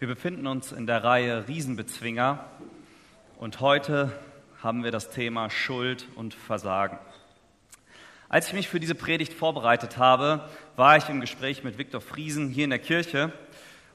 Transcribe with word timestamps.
Wir 0.00 0.08
befinden 0.08 0.46
uns 0.46 0.72
in 0.72 0.86
der 0.86 1.04
Reihe 1.04 1.46
Riesenbezwinger 1.46 2.46
und 3.38 3.60
heute 3.60 4.10
haben 4.62 4.82
wir 4.82 4.92
das 4.92 5.10
Thema 5.10 5.50
Schuld 5.50 6.08
und 6.16 6.32
Versagen. 6.32 6.98
Als 8.30 8.48
ich 8.48 8.54
mich 8.54 8.66
für 8.66 8.80
diese 8.80 8.94
Predigt 8.94 9.34
vorbereitet 9.34 9.98
habe, 9.98 10.48
war 10.74 10.96
ich 10.96 11.10
im 11.10 11.20
Gespräch 11.20 11.64
mit 11.64 11.76
Viktor 11.76 12.00
Friesen 12.00 12.48
hier 12.48 12.64
in 12.64 12.70
der 12.70 12.78
Kirche 12.78 13.30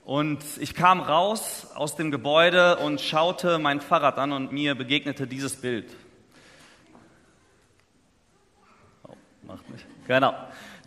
und 0.03 0.43
ich 0.59 0.75
kam 0.75 0.99
raus 0.99 1.71
aus 1.73 1.95
dem 1.95 2.11
Gebäude 2.11 2.77
und 2.77 3.01
schaute 3.01 3.57
mein 3.57 3.81
Fahrrad 3.81 4.19
an 4.19 4.31
und 4.31 4.51
mir 4.51 4.75
begegnete 4.75 5.25
dieses 5.25 5.55
Bild. 5.55 5.91
Oh, 9.07 9.15
macht 9.41 9.67
nicht. 9.71 9.87
Genau, 10.05 10.35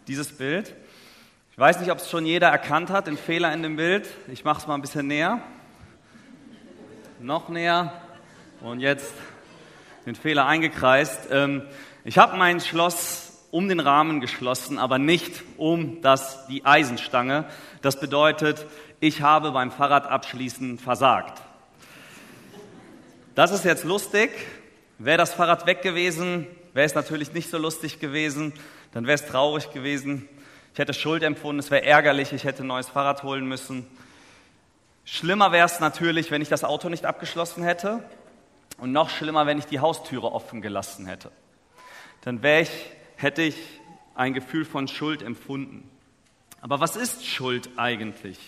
dieses 0.06 0.30
Bild. 0.30 0.76
Ich 1.58 1.60
weiß 1.60 1.80
nicht, 1.80 1.90
ob 1.90 1.98
es 1.98 2.08
schon 2.08 2.24
jeder 2.24 2.50
erkannt 2.50 2.88
hat, 2.88 3.08
den 3.08 3.16
Fehler 3.16 3.52
in 3.52 3.64
dem 3.64 3.74
Bild. 3.74 4.08
Ich 4.28 4.44
mache 4.44 4.60
es 4.60 4.68
mal 4.68 4.76
ein 4.76 4.80
bisschen 4.80 5.08
näher. 5.08 5.40
Noch 7.18 7.48
näher. 7.48 8.00
Und 8.60 8.78
jetzt 8.78 9.12
den 10.06 10.14
Fehler 10.14 10.46
eingekreist. 10.46 11.26
Ähm, 11.32 11.62
ich 12.04 12.16
habe 12.16 12.36
mein 12.36 12.60
Schloss 12.60 13.48
um 13.50 13.68
den 13.68 13.80
Rahmen 13.80 14.20
geschlossen, 14.20 14.78
aber 14.78 15.00
nicht 15.00 15.42
um 15.56 16.00
das, 16.00 16.46
die 16.46 16.64
Eisenstange. 16.64 17.44
Das 17.82 17.98
bedeutet, 17.98 18.64
ich 19.00 19.22
habe 19.22 19.50
beim 19.50 19.72
Fahrradabschließen 19.72 20.78
versagt. 20.78 21.42
Das 23.34 23.50
ist 23.50 23.64
jetzt 23.64 23.82
lustig. 23.82 24.30
Wäre 24.98 25.18
das 25.18 25.34
Fahrrad 25.34 25.66
weg 25.66 25.82
gewesen, 25.82 26.46
wäre 26.72 26.86
es 26.86 26.94
natürlich 26.94 27.32
nicht 27.32 27.50
so 27.50 27.58
lustig 27.58 27.98
gewesen. 27.98 28.52
Dann 28.92 29.08
wäre 29.08 29.16
es 29.16 29.26
traurig 29.26 29.72
gewesen. 29.72 30.28
Ich 30.78 30.80
hätte 30.80 30.94
Schuld 30.94 31.24
empfunden, 31.24 31.58
es 31.58 31.72
wäre 31.72 31.84
ärgerlich, 31.84 32.32
ich 32.32 32.44
hätte 32.44 32.62
ein 32.62 32.68
neues 32.68 32.88
Fahrrad 32.88 33.24
holen 33.24 33.48
müssen. 33.48 33.84
Schlimmer 35.04 35.50
wäre 35.50 35.66
es 35.66 35.80
natürlich, 35.80 36.30
wenn 36.30 36.40
ich 36.40 36.48
das 36.48 36.62
Auto 36.62 36.88
nicht 36.88 37.04
abgeschlossen 37.04 37.64
hätte. 37.64 38.04
Und 38.76 38.92
noch 38.92 39.10
schlimmer, 39.10 39.44
wenn 39.44 39.58
ich 39.58 39.64
die 39.64 39.80
Haustüre 39.80 40.30
offen 40.30 40.62
gelassen 40.62 41.06
hätte. 41.06 41.32
Dann 42.20 42.44
ich, 42.44 42.70
hätte 43.16 43.42
ich 43.42 43.56
ein 44.14 44.34
Gefühl 44.34 44.64
von 44.64 44.86
Schuld 44.86 45.20
empfunden. 45.20 45.90
Aber 46.60 46.78
was 46.78 46.94
ist 46.94 47.26
Schuld 47.26 47.70
eigentlich? 47.76 48.38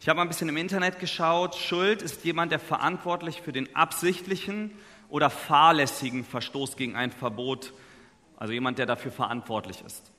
Ich 0.00 0.08
habe 0.08 0.16
mal 0.16 0.22
ein 0.22 0.28
bisschen 0.28 0.48
im 0.48 0.56
Internet 0.56 0.98
geschaut. 0.98 1.54
Schuld 1.54 2.02
ist 2.02 2.24
jemand, 2.24 2.50
der 2.50 2.58
verantwortlich 2.58 3.40
für 3.40 3.52
den 3.52 3.76
absichtlichen 3.76 4.72
oder 5.08 5.30
fahrlässigen 5.30 6.24
Verstoß 6.24 6.76
gegen 6.76 6.96
ein 6.96 7.12
Verbot, 7.12 7.72
also 8.36 8.52
jemand, 8.52 8.80
der 8.80 8.86
dafür 8.86 9.12
verantwortlich 9.12 9.80
ist. 9.86 10.10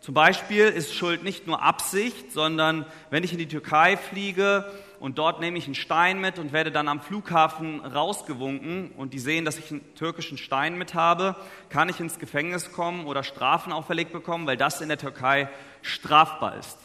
Zum 0.00 0.14
Beispiel 0.14 0.66
ist 0.66 0.94
Schuld 0.94 1.24
nicht 1.24 1.46
nur 1.46 1.62
Absicht, 1.62 2.32
sondern 2.32 2.86
wenn 3.10 3.24
ich 3.24 3.32
in 3.32 3.38
die 3.38 3.48
Türkei 3.48 3.96
fliege 3.96 4.70
und 5.00 5.18
dort 5.18 5.40
nehme 5.40 5.58
ich 5.58 5.66
einen 5.66 5.74
Stein 5.74 6.20
mit 6.20 6.38
und 6.38 6.52
werde 6.52 6.70
dann 6.70 6.88
am 6.88 7.00
Flughafen 7.00 7.80
rausgewunken 7.80 8.92
und 8.92 9.12
die 9.12 9.18
sehen, 9.18 9.44
dass 9.44 9.58
ich 9.58 9.70
einen 9.70 9.94
türkischen 9.94 10.38
Stein 10.38 10.78
mit 10.78 10.94
habe, 10.94 11.36
kann 11.70 11.88
ich 11.88 12.00
ins 12.00 12.18
Gefängnis 12.18 12.72
kommen 12.72 13.06
oder 13.06 13.22
Strafen 13.22 13.72
auferlegt 13.72 14.12
bekommen, 14.12 14.46
weil 14.46 14.56
das 14.56 14.80
in 14.80 14.88
der 14.88 14.98
Türkei 14.98 15.48
strafbar 15.82 16.56
ist. 16.56 16.78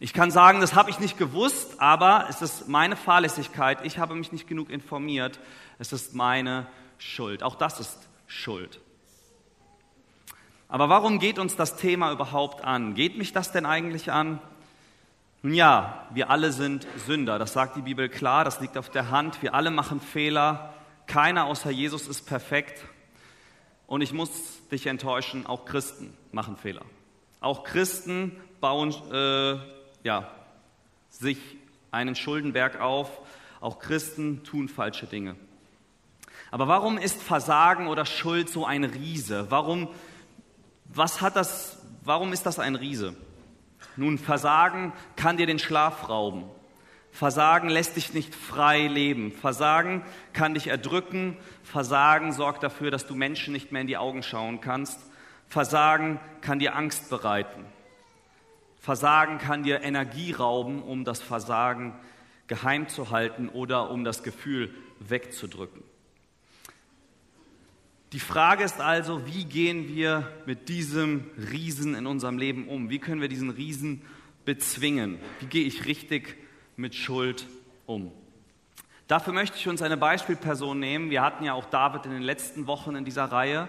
Ich 0.00 0.12
kann 0.12 0.30
sagen, 0.30 0.60
das 0.60 0.74
habe 0.74 0.90
ich 0.90 0.98
nicht 0.98 1.16
gewusst, 1.18 1.80
aber 1.80 2.26
es 2.28 2.42
ist 2.42 2.68
meine 2.68 2.96
Fahrlässigkeit. 2.96 3.78
Ich 3.84 3.98
habe 3.98 4.14
mich 4.14 4.32
nicht 4.32 4.48
genug 4.48 4.68
informiert. 4.70 5.38
Es 5.78 5.92
ist 5.92 6.14
meine 6.14 6.66
Schuld. 6.98 7.42
Auch 7.42 7.54
das 7.54 7.80
ist 7.80 8.08
Schuld. 8.26 8.80
Aber 10.74 10.88
warum 10.88 11.20
geht 11.20 11.38
uns 11.38 11.54
das 11.54 11.76
Thema 11.76 12.10
überhaupt 12.10 12.64
an? 12.64 12.94
Geht 12.94 13.16
mich 13.16 13.32
das 13.32 13.52
denn 13.52 13.64
eigentlich 13.64 14.10
an? 14.10 14.40
Nun 15.40 15.54
ja, 15.54 16.04
wir 16.12 16.30
alle 16.30 16.50
sind 16.50 16.84
Sünder. 17.06 17.38
Das 17.38 17.52
sagt 17.52 17.76
die 17.76 17.82
Bibel 17.82 18.08
klar, 18.08 18.44
das 18.44 18.58
liegt 18.58 18.76
auf 18.76 18.90
der 18.90 19.12
Hand. 19.12 19.40
Wir 19.40 19.54
alle 19.54 19.70
machen 19.70 20.00
Fehler. 20.00 20.74
Keiner 21.06 21.44
außer 21.44 21.70
Jesus 21.70 22.08
ist 22.08 22.22
perfekt. 22.22 22.84
Und 23.86 24.00
ich 24.00 24.12
muss 24.12 24.66
dich 24.72 24.88
enttäuschen, 24.88 25.46
auch 25.46 25.64
Christen 25.64 26.12
machen 26.32 26.56
Fehler. 26.56 26.82
Auch 27.38 27.62
Christen 27.62 28.32
bauen 28.60 28.92
äh, 29.12 29.56
ja, 30.02 30.28
sich 31.08 31.38
einen 31.92 32.16
Schuldenberg 32.16 32.80
auf. 32.80 33.20
Auch 33.60 33.78
Christen 33.78 34.42
tun 34.42 34.68
falsche 34.68 35.06
Dinge. 35.06 35.36
Aber 36.50 36.66
warum 36.66 36.98
ist 36.98 37.22
Versagen 37.22 37.86
oder 37.86 38.04
Schuld 38.04 38.48
so 38.48 38.66
ein 38.66 38.82
Riese? 38.82 39.46
Warum 39.50 39.88
was 40.84 41.20
hat 41.20 41.36
das, 41.36 41.78
warum 42.02 42.32
ist 42.32 42.46
das 42.46 42.58
ein 42.58 42.74
Riese? 42.74 43.14
Nun, 43.96 44.18
Versagen 44.18 44.92
kann 45.16 45.36
dir 45.36 45.46
den 45.46 45.58
Schlaf 45.58 46.08
rauben. 46.08 46.44
Versagen 47.12 47.68
lässt 47.68 47.96
dich 47.96 48.12
nicht 48.12 48.34
frei 48.34 48.88
leben. 48.88 49.30
Versagen 49.30 50.02
kann 50.32 50.54
dich 50.54 50.66
erdrücken. 50.66 51.36
Versagen 51.62 52.32
sorgt 52.32 52.64
dafür, 52.64 52.90
dass 52.90 53.06
du 53.06 53.14
Menschen 53.14 53.52
nicht 53.52 53.70
mehr 53.70 53.82
in 53.82 53.86
die 53.86 53.96
Augen 53.96 54.24
schauen 54.24 54.60
kannst. 54.60 54.98
Versagen 55.46 56.18
kann 56.40 56.58
dir 56.58 56.74
Angst 56.74 57.10
bereiten. 57.10 57.64
Versagen 58.80 59.38
kann 59.38 59.62
dir 59.62 59.82
Energie 59.82 60.32
rauben, 60.32 60.82
um 60.82 61.04
das 61.04 61.22
Versagen 61.22 61.94
geheim 62.48 62.88
zu 62.88 63.10
halten 63.10 63.48
oder 63.48 63.90
um 63.90 64.04
das 64.04 64.22
Gefühl 64.22 64.74
wegzudrücken. 64.98 65.82
Die 68.14 68.20
Frage 68.20 68.62
ist 68.62 68.80
also, 68.80 69.26
wie 69.26 69.44
gehen 69.44 69.88
wir 69.88 70.30
mit 70.46 70.68
diesem 70.68 71.28
Riesen 71.50 71.96
in 71.96 72.06
unserem 72.06 72.38
Leben 72.38 72.68
um? 72.68 72.88
Wie 72.88 73.00
können 73.00 73.20
wir 73.20 73.26
diesen 73.26 73.50
Riesen 73.50 74.02
bezwingen? 74.44 75.18
Wie 75.40 75.46
gehe 75.46 75.64
ich 75.64 75.86
richtig 75.86 76.36
mit 76.76 76.94
Schuld 76.94 77.48
um? 77.86 78.12
Dafür 79.08 79.32
möchte 79.32 79.56
ich 79.56 79.66
uns 79.66 79.82
eine 79.82 79.96
Beispielperson 79.96 80.78
nehmen. 80.78 81.10
Wir 81.10 81.22
hatten 81.22 81.42
ja 81.42 81.54
auch 81.54 81.64
David 81.64 82.06
in 82.06 82.12
den 82.12 82.22
letzten 82.22 82.68
Wochen 82.68 82.94
in 82.94 83.04
dieser 83.04 83.24
Reihe. 83.24 83.68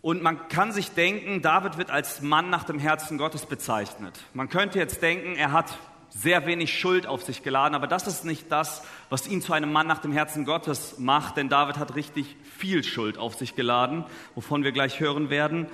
Und 0.00 0.22
man 0.22 0.46
kann 0.46 0.70
sich 0.70 0.92
denken, 0.92 1.42
David 1.42 1.76
wird 1.76 1.90
als 1.90 2.22
Mann 2.22 2.50
nach 2.50 2.62
dem 2.62 2.78
Herzen 2.78 3.18
Gottes 3.18 3.46
bezeichnet. 3.46 4.16
Man 4.32 4.48
könnte 4.48 4.78
jetzt 4.78 5.02
denken, 5.02 5.34
er 5.34 5.50
hat 5.50 5.76
sehr 6.10 6.46
wenig 6.46 6.78
Schuld 6.78 7.06
auf 7.06 7.22
sich 7.22 7.42
geladen, 7.42 7.74
aber 7.74 7.86
das 7.86 8.06
ist 8.06 8.24
nicht 8.24 8.50
das, 8.50 8.82
was 9.08 9.26
ihn 9.26 9.42
zu 9.42 9.52
einem 9.52 9.72
Mann 9.72 9.86
nach 9.86 10.00
dem 10.00 10.12
Herzen 10.12 10.44
Gottes 10.44 10.98
macht, 10.98 11.36
denn 11.36 11.48
David 11.48 11.78
hat 11.78 11.94
richtig 11.94 12.36
viel 12.42 12.84
Schuld 12.84 13.16
auf 13.16 13.36
sich 13.36 13.54
geladen, 13.54 14.04
wovon 14.34 14.64
wir 14.64 14.72
gleich 14.72 15.00
hören 15.00 15.30
werden. 15.30 15.68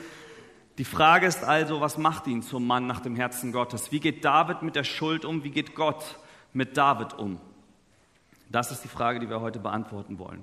Die 0.78 0.84
Frage 0.84 1.26
ist 1.26 1.42
also, 1.42 1.80
was 1.80 1.96
macht 1.96 2.26
ihn 2.26 2.42
zum 2.42 2.66
Mann 2.66 2.86
nach 2.86 3.00
dem 3.00 3.16
Herzen 3.16 3.50
Gottes? 3.50 3.92
Wie 3.92 4.00
geht 4.00 4.24
David 4.24 4.62
mit 4.62 4.76
der 4.76 4.84
Schuld 4.84 5.24
um? 5.24 5.42
Wie 5.42 5.50
geht 5.50 5.74
Gott 5.74 6.18
mit 6.52 6.76
David 6.76 7.14
um? 7.14 7.40
Das 8.50 8.70
ist 8.70 8.84
die 8.84 8.88
Frage, 8.88 9.18
die 9.18 9.30
wir 9.30 9.40
heute 9.40 9.58
beantworten 9.58 10.18
wollen. 10.18 10.42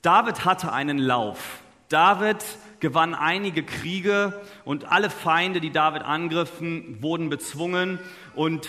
David 0.00 0.44
hatte 0.44 0.72
einen 0.72 0.98
Lauf. 0.98 1.60
David 1.88 2.44
gewann 2.80 3.14
einige 3.14 3.62
Kriege 3.62 4.40
und 4.64 4.90
alle 4.90 5.10
Feinde, 5.10 5.60
die 5.60 5.70
David 5.70 6.02
angriffen, 6.02 6.98
wurden 7.00 7.28
bezwungen 7.28 7.98
und 8.34 8.68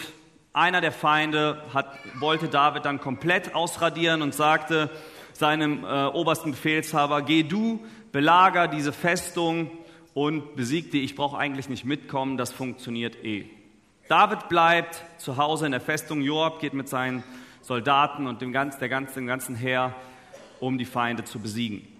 einer 0.54 0.80
der 0.80 0.92
Feinde 0.92 1.62
hat, 1.74 1.88
wollte 2.20 2.48
David 2.48 2.86
dann 2.86 3.00
komplett 3.00 3.54
ausradieren 3.54 4.22
und 4.22 4.34
sagte 4.34 4.90
seinem 5.34 5.84
äh, 5.84 6.06
obersten 6.06 6.52
Befehlshaber, 6.52 7.22
geh 7.22 7.44
du, 7.44 7.86
belager 8.14 8.70
diese 8.70 8.94
Festung 8.94 9.70
und 10.14 10.56
besieg 10.56 10.92
die, 10.92 11.02
ich 11.02 11.16
brauche 11.16 11.38
eigentlich 11.38 11.68
nicht 11.68 11.84
mitkommen, 11.84 12.38
das 12.38 12.54
funktioniert 12.54 13.22
eh. 13.26 13.50
David 14.08 14.48
bleibt 14.48 15.04
zu 15.18 15.36
Hause 15.36 15.66
in 15.66 15.74
der 15.74 15.82
Festung, 15.82 16.22
Joab 16.22 16.60
geht 16.60 16.74
mit 16.74 16.88
seinen 16.88 17.24
Soldaten 17.62 18.28
und 18.28 18.42
dem 18.42 18.54
ganzen, 18.54 18.80
der 18.80 18.90
ganzen, 18.90 19.16
dem 19.16 19.28
ganzen 19.28 19.56
Heer, 19.56 19.94
um 20.62 20.78
die 20.78 20.86
Feinde 20.86 21.26
zu 21.26 21.40
besiegen. 21.40 21.95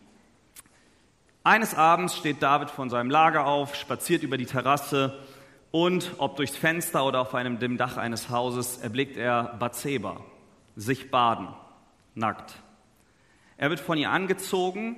Eines 1.46 1.76
Abends 1.76 2.18
steht 2.18 2.42
David 2.42 2.72
von 2.72 2.90
seinem 2.90 3.12
Lager 3.12 3.46
auf, 3.46 3.76
spaziert 3.76 4.24
über 4.24 4.36
die 4.36 4.48
Terrasse 4.48 5.20
und, 5.70 6.14
ob 6.18 6.38
durchs 6.38 6.58
Fenster 6.58 7.06
oder 7.06 7.22
auf 7.22 7.36
einem 7.36 7.60
dem 7.60 7.78
Dach 7.78 7.98
eines 7.98 8.32
Hauses, 8.32 8.80
erblickt 8.80 9.16
er 9.16 9.56
Bathseba, 9.60 10.22
sich 10.76 11.12
baden, 11.12 11.50
nackt. 12.16 12.56
Er 13.58 13.70
wird 13.70 13.80
von 13.80 14.00
ihr 14.00 14.10
angezogen, 14.10 14.96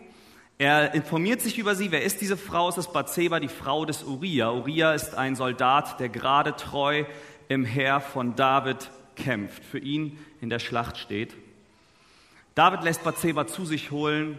er 0.57 0.93
informiert 0.93 1.41
sich 1.41 1.59
über 1.59 1.75
sie. 1.75 1.91
Wer 1.91 2.03
ist 2.03 2.21
diese 2.21 2.37
Frau? 2.37 2.69
Es 2.69 2.77
ist 2.77 2.93
Bathseba, 2.93 3.41
die 3.41 3.49
Frau 3.49 3.83
des 3.83 4.05
Uriah. 4.05 4.53
Uriah 4.53 4.93
ist 4.93 5.15
ein 5.15 5.35
Soldat, 5.35 5.99
der 5.99 6.07
gerade 6.07 6.55
treu 6.55 7.03
im 7.49 7.65
Heer 7.65 7.99
von 7.99 8.37
David 8.37 8.89
kämpft, 9.17 9.65
für 9.65 9.79
ihn 9.79 10.17
in 10.39 10.49
der 10.49 10.59
Schlacht 10.59 10.97
steht. 10.97 11.35
David 12.55 12.83
lässt 12.83 13.03
Bathseba 13.03 13.47
zu 13.47 13.65
sich 13.65 13.91
holen, 13.91 14.37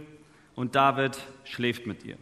und 0.59 0.75
David 0.75 1.17
schläft 1.45 1.87
mit 1.87 2.05
ihr. 2.05 2.17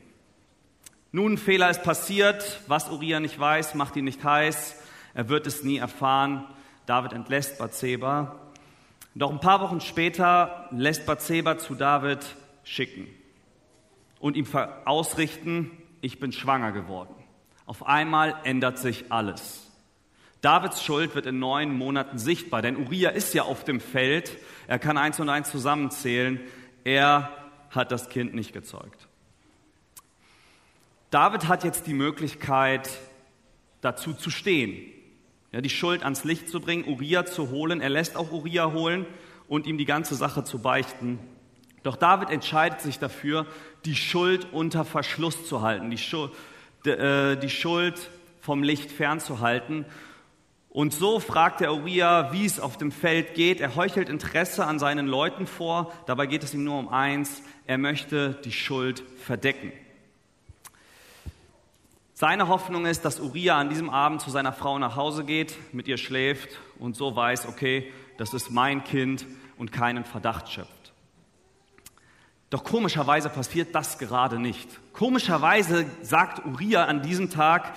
Nun, 1.10 1.32
ein 1.32 1.38
Fehler 1.38 1.70
ist 1.70 1.82
passiert. 1.82 2.60
Was 2.66 2.90
Uriah 2.90 3.18
nicht 3.18 3.40
weiß, 3.40 3.74
macht 3.74 3.96
ihn 3.96 4.04
nicht 4.04 4.22
heiß. 4.22 4.76
Er 5.14 5.30
wird 5.30 5.46
es 5.46 5.64
nie 5.64 5.78
erfahren. 5.78 6.44
David 6.84 7.14
entlässt 7.14 7.56
Bathseba. 7.56 8.38
Doch 9.14 9.30
ein 9.30 9.40
paar 9.40 9.62
Wochen 9.62 9.80
später 9.80 10.68
lässt 10.70 11.06
Bathseba 11.06 11.56
zu 11.56 11.74
David 11.74 12.18
schicken 12.62 13.06
und 14.18 14.36
ihm 14.36 14.46
ausrichten, 14.84 15.70
ich 16.02 16.20
bin 16.20 16.30
schwanger 16.32 16.72
geworden. 16.72 17.14
Auf 17.64 17.86
einmal 17.86 18.34
ändert 18.44 18.78
sich 18.78 19.10
alles. 19.10 19.66
Davids 20.42 20.84
Schuld 20.84 21.14
wird 21.14 21.24
in 21.24 21.38
neun 21.38 21.74
Monaten 21.74 22.18
sichtbar, 22.18 22.60
denn 22.60 22.76
Uriah 22.76 23.12
ist 23.12 23.32
ja 23.32 23.44
auf 23.44 23.64
dem 23.64 23.80
Feld. 23.80 24.36
Er 24.66 24.78
kann 24.78 24.98
eins 24.98 25.18
und 25.20 25.30
eins 25.30 25.50
zusammenzählen. 25.50 26.38
Er 26.84 27.30
hat 27.70 27.92
das 27.92 28.08
Kind 28.08 28.34
nicht 28.34 28.52
gezeugt. 28.52 29.08
David 31.10 31.48
hat 31.48 31.64
jetzt 31.64 31.86
die 31.86 31.94
Möglichkeit, 31.94 32.90
dazu 33.80 34.12
zu 34.12 34.30
stehen, 34.30 34.92
ja, 35.52 35.60
die 35.60 35.70
Schuld 35.70 36.02
ans 36.02 36.24
Licht 36.24 36.48
zu 36.48 36.60
bringen, 36.60 36.84
Uriah 36.86 37.24
zu 37.24 37.50
holen. 37.50 37.80
Er 37.80 37.88
lässt 37.88 38.16
auch 38.16 38.32
Uriah 38.32 38.72
holen 38.72 39.06
und 39.48 39.66
ihm 39.66 39.78
die 39.78 39.84
ganze 39.84 40.14
Sache 40.14 40.44
zu 40.44 40.58
beichten. 40.58 41.18
Doch 41.82 41.96
David 41.96 42.30
entscheidet 42.30 42.80
sich 42.80 42.98
dafür, 42.98 43.46
die 43.84 43.94
Schuld 43.94 44.52
unter 44.52 44.84
Verschluss 44.84 45.46
zu 45.46 45.62
halten, 45.62 45.90
die 45.90 45.98
Schuld, 45.98 46.32
äh, 46.84 47.36
die 47.36 47.48
Schuld 47.48 48.10
vom 48.40 48.62
Licht 48.64 48.90
fernzuhalten. 48.90 49.86
Und 50.76 50.92
so 50.92 51.20
fragt 51.20 51.62
er 51.62 51.72
Uriah, 51.72 52.32
wie 52.32 52.44
es 52.44 52.60
auf 52.60 52.76
dem 52.76 52.92
Feld 52.92 53.32
geht. 53.32 53.62
Er 53.62 53.76
heuchelt 53.76 54.10
Interesse 54.10 54.66
an 54.66 54.78
seinen 54.78 55.06
Leuten 55.06 55.46
vor. 55.46 55.90
Dabei 56.04 56.26
geht 56.26 56.42
es 56.42 56.52
ihm 56.52 56.64
nur 56.64 56.78
um 56.78 56.90
eins. 56.90 57.40
Er 57.66 57.78
möchte 57.78 58.34
die 58.44 58.52
Schuld 58.52 59.02
verdecken. 59.24 59.72
Seine 62.12 62.48
Hoffnung 62.48 62.84
ist, 62.84 63.06
dass 63.06 63.20
Uriah 63.20 63.56
an 63.56 63.70
diesem 63.70 63.88
Abend 63.88 64.20
zu 64.20 64.28
seiner 64.28 64.52
Frau 64.52 64.78
nach 64.78 64.96
Hause 64.96 65.24
geht, 65.24 65.56
mit 65.72 65.88
ihr 65.88 65.96
schläft 65.96 66.50
und 66.78 66.94
so 66.94 67.16
weiß, 67.16 67.46
okay, 67.46 67.90
das 68.18 68.34
ist 68.34 68.50
mein 68.50 68.84
Kind 68.84 69.24
und 69.56 69.72
keinen 69.72 70.04
Verdacht 70.04 70.50
schöpft. 70.50 70.92
Doch 72.50 72.64
komischerweise 72.64 73.30
passiert 73.30 73.74
das 73.74 73.96
gerade 73.96 74.38
nicht. 74.38 74.68
Komischerweise 74.92 75.86
sagt 76.02 76.44
Uriah 76.44 76.84
an 76.84 77.00
diesem 77.00 77.30
Tag, 77.30 77.72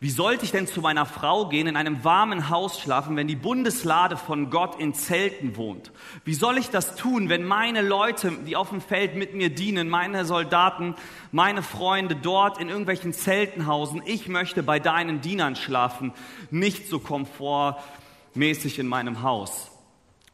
wie 0.00 0.10
sollte 0.10 0.44
ich 0.44 0.52
denn 0.52 0.68
zu 0.68 0.80
meiner 0.80 1.06
Frau 1.06 1.48
gehen, 1.48 1.66
in 1.66 1.76
einem 1.76 2.04
warmen 2.04 2.50
Haus 2.50 2.78
schlafen, 2.78 3.16
wenn 3.16 3.26
die 3.26 3.34
Bundeslade 3.34 4.16
von 4.16 4.48
Gott 4.48 4.78
in 4.78 4.94
Zelten 4.94 5.56
wohnt? 5.56 5.90
Wie 6.24 6.34
soll 6.34 6.56
ich 6.56 6.70
das 6.70 6.94
tun, 6.94 7.28
wenn 7.28 7.44
meine 7.44 7.82
Leute, 7.82 8.30
die 8.46 8.54
auf 8.54 8.68
dem 8.68 8.80
Feld 8.80 9.16
mit 9.16 9.34
mir 9.34 9.50
dienen, 9.50 9.88
meine 9.88 10.24
Soldaten, 10.24 10.94
meine 11.32 11.62
Freunde 11.62 12.14
dort 12.14 12.58
in 12.58 12.68
irgendwelchen 12.68 13.12
Zelten 13.12 13.66
hausen? 13.66 14.00
Ich 14.04 14.28
möchte 14.28 14.62
bei 14.62 14.78
deinen 14.78 15.20
Dienern 15.20 15.56
schlafen, 15.56 16.12
nicht 16.52 16.88
so 16.88 17.00
komfortmäßig 17.00 18.78
in 18.78 18.86
meinem 18.86 19.22
Haus 19.22 19.72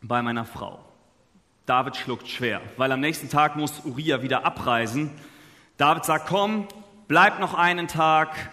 bei 0.03 0.21
meiner 0.21 0.45
Frau. 0.45 0.79
David 1.65 1.97
schluckt 1.97 2.29
schwer, 2.29 2.61
weil 2.77 2.93
am 2.93 3.01
nächsten 3.01 3.31
Tag 3.31 3.57
muss 3.57 3.83
Uriah 3.87 4.21
wieder 4.21 4.45
abreisen. 4.45 5.11
David 5.79 6.05
sagt, 6.05 6.29
komm, 6.29 6.69
bleib 7.09 7.41
noch 7.41 7.55
einen 7.55 7.89
Tag, 7.89 8.51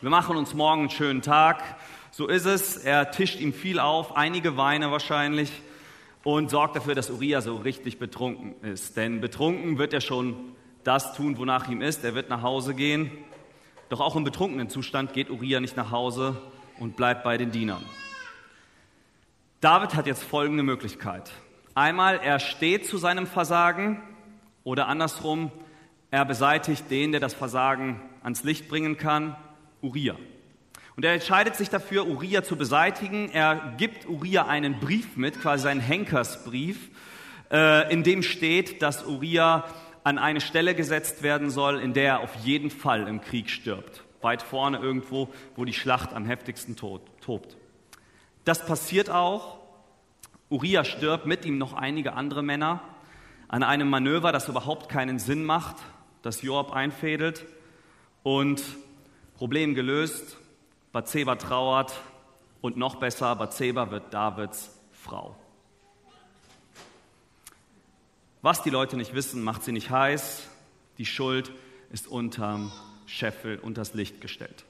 wir 0.00 0.10
machen 0.10 0.36
uns 0.36 0.54
morgen 0.54 0.82
einen 0.82 0.90
schönen 0.90 1.22
Tag. 1.22 1.60
So 2.12 2.28
ist 2.28 2.44
es. 2.44 2.76
Er 2.76 3.10
tischt 3.10 3.40
ihm 3.40 3.52
viel 3.52 3.80
auf, 3.80 4.16
einige 4.16 4.56
Weine 4.56 4.92
wahrscheinlich, 4.92 5.50
und 6.22 6.50
sorgt 6.50 6.76
dafür, 6.76 6.94
dass 6.94 7.10
Uriah 7.10 7.40
so 7.40 7.56
richtig 7.56 7.98
betrunken 7.98 8.54
ist. 8.62 8.96
Denn 8.96 9.20
betrunken 9.20 9.76
wird 9.76 9.92
er 9.92 10.00
schon 10.00 10.36
das 10.84 11.14
tun, 11.14 11.36
wonach 11.36 11.68
ihm 11.68 11.82
ist. 11.82 12.04
Er 12.04 12.14
wird 12.14 12.28
nach 12.30 12.42
Hause 12.42 12.74
gehen. 12.74 13.10
Doch 13.88 13.98
auch 13.98 14.14
im 14.14 14.22
betrunkenen 14.22 14.68
Zustand 14.68 15.14
geht 15.14 15.30
Uriah 15.30 15.58
nicht 15.58 15.76
nach 15.76 15.90
Hause 15.90 16.40
und 16.78 16.94
bleibt 16.94 17.24
bei 17.24 17.36
den 17.36 17.50
Dienern. 17.50 17.84
David 19.60 19.96
hat 19.96 20.06
jetzt 20.06 20.22
folgende 20.22 20.62
Möglichkeit. 20.62 21.32
Einmal, 21.74 22.20
er 22.22 22.38
steht 22.38 22.86
zu 22.86 22.98
seinem 22.98 23.26
Versagen 23.26 24.00
oder 24.62 24.86
andersrum, 24.86 25.50
er 26.12 26.24
beseitigt 26.24 26.88
den, 26.88 27.10
der 27.10 27.20
das 27.20 27.34
Versagen 27.34 28.00
ans 28.22 28.44
Licht 28.44 28.68
bringen 28.68 28.96
kann 28.96 29.36
Uriah. 29.82 30.16
Und 30.96 31.04
er 31.04 31.14
entscheidet 31.14 31.54
sich 31.54 31.70
dafür, 31.70 32.08
Uriah 32.08 32.42
zu 32.42 32.56
beseitigen. 32.56 33.30
Er 33.30 33.74
gibt 33.76 34.08
Uriah 34.08 34.46
einen 34.46 34.80
Brief 34.80 35.16
mit, 35.16 35.40
quasi 35.40 35.62
seinen 35.62 35.80
Henkersbrief, 35.80 36.90
äh, 37.52 37.92
in 37.92 38.02
dem 38.02 38.22
steht, 38.22 38.82
dass 38.82 39.06
Uriah 39.06 39.64
an 40.02 40.18
eine 40.18 40.40
Stelle 40.40 40.74
gesetzt 40.74 41.22
werden 41.22 41.50
soll, 41.50 41.78
in 41.78 41.92
der 41.92 42.04
er 42.04 42.20
auf 42.20 42.34
jeden 42.42 42.70
Fall 42.70 43.06
im 43.06 43.20
Krieg 43.20 43.48
stirbt. 43.50 44.02
Weit 44.22 44.42
vorne 44.42 44.78
irgendwo, 44.78 45.28
wo 45.54 45.64
die 45.64 45.72
Schlacht 45.72 46.12
am 46.12 46.24
heftigsten 46.26 46.76
tobt. 46.76 47.56
Das 48.44 48.66
passiert 48.66 49.10
auch. 49.10 49.58
Uriah 50.50 50.84
stirbt, 50.84 51.26
mit 51.26 51.44
ihm 51.44 51.58
noch 51.58 51.74
einige 51.74 52.14
andere 52.14 52.42
Männer, 52.42 52.80
an 53.48 53.62
einem 53.62 53.88
Manöver, 53.88 54.32
das 54.32 54.48
überhaupt 54.48 54.88
keinen 54.88 55.18
Sinn 55.18 55.44
macht, 55.44 55.76
das 56.22 56.42
Joab 56.42 56.72
einfädelt. 56.72 57.44
Und 58.22 58.62
Problem 59.38 59.76
gelöst, 59.76 60.36
Bathseba 60.90 61.36
trauert 61.36 62.00
und 62.60 62.76
noch 62.76 62.96
besser, 62.96 63.36
Bathseba 63.36 63.92
wird 63.92 64.12
Davids 64.12 64.76
Frau. 64.90 65.36
Was 68.42 68.64
die 68.64 68.70
Leute 68.70 68.96
nicht 68.96 69.14
wissen, 69.14 69.44
macht 69.44 69.62
sie 69.62 69.70
nicht 69.70 69.90
heiß. 69.90 70.42
Die 70.98 71.06
Schuld 71.06 71.52
ist 71.92 72.08
unterm 72.08 72.72
Scheffel, 73.06 73.60
unters 73.60 73.94
Licht 73.94 74.20
gestellt. 74.20 74.64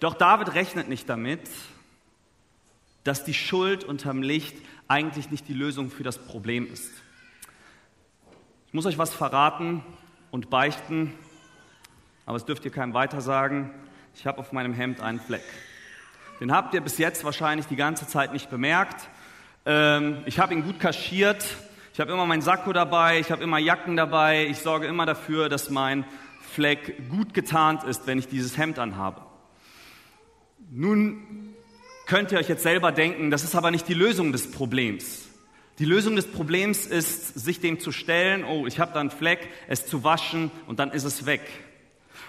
Doch 0.00 0.14
David 0.14 0.54
rechnet 0.54 0.88
nicht 0.88 1.06
damit, 1.06 1.42
dass 3.02 3.24
die 3.24 3.34
Schuld 3.34 3.84
unterm 3.84 4.22
Licht 4.22 4.56
eigentlich 4.88 5.30
nicht 5.30 5.48
die 5.48 5.52
Lösung 5.52 5.90
für 5.90 6.02
das 6.02 6.16
Problem 6.16 6.66
ist. 6.72 6.90
Ich 8.68 8.72
muss 8.72 8.86
euch 8.86 8.96
was 8.96 9.12
verraten 9.12 9.84
und 10.30 10.48
beichten. 10.48 11.12
Aber 12.26 12.36
es 12.36 12.44
dürft 12.44 12.64
ihr 12.64 12.70
keinem 12.70 12.94
weiter 12.94 13.20
sagen. 13.20 13.70
Ich 14.14 14.26
habe 14.26 14.38
auf 14.38 14.52
meinem 14.52 14.72
Hemd 14.72 15.00
einen 15.00 15.20
Fleck. 15.20 15.44
Den 16.40 16.52
habt 16.52 16.74
ihr 16.74 16.80
bis 16.80 16.98
jetzt 16.98 17.24
wahrscheinlich 17.24 17.66
die 17.66 17.76
ganze 17.76 18.06
Zeit 18.06 18.32
nicht 18.32 18.50
bemerkt. 18.50 19.08
Ähm, 19.66 20.22
ich 20.26 20.38
habe 20.38 20.54
ihn 20.54 20.62
gut 20.62 20.80
kaschiert. 20.80 21.44
Ich 21.92 22.00
habe 22.00 22.12
immer 22.12 22.26
meinen 22.26 22.42
Sakko 22.42 22.72
dabei. 22.72 23.20
Ich 23.20 23.30
habe 23.30 23.42
immer 23.42 23.58
Jacken 23.58 23.96
dabei. 23.96 24.46
Ich 24.46 24.58
sorge 24.58 24.86
immer 24.86 25.06
dafür, 25.06 25.48
dass 25.48 25.70
mein 25.70 26.04
Fleck 26.40 27.08
gut 27.10 27.34
getarnt 27.34 27.84
ist, 27.84 28.06
wenn 28.06 28.18
ich 28.18 28.28
dieses 28.28 28.56
Hemd 28.56 28.78
anhabe. 28.78 29.22
Nun 30.70 31.54
könnt 32.06 32.32
ihr 32.32 32.38
euch 32.38 32.48
jetzt 32.48 32.62
selber 32.62 32.92
denken, 32.92 33.30
das 33.30 33.44
ist 33.44 33.54
aber 33.54 33.70
nicht 33.70 33.88
die 33.88 33.94
Lösung 33.94 34.32
des 34.32 34.50
Problems. 34.50 35.28
Die 35.78 35.84
Lösung 35.84 36.14
des 36.14 36.30
Problems 36.30 36.86
ist, 36.86 37.34
sich 37.34 37.60
dem 37.60 37.80
zu 37.80 37.90
stellen, 37.90 38.44
oh, 38.44 38.66
ich 38.66 38.78
habe 38.78 38.92
da 38.92 39.00
einen 39.00 39.10
Fleck, 39.10 39.48
es 39.68 39.86
zu 39.86 40.04
waschen 40.04 40.50
und 40.66 40.78
dann 40.78 40.90
ist 40.90 41.04
es 41.04 41.26
weg. 41.26 41.42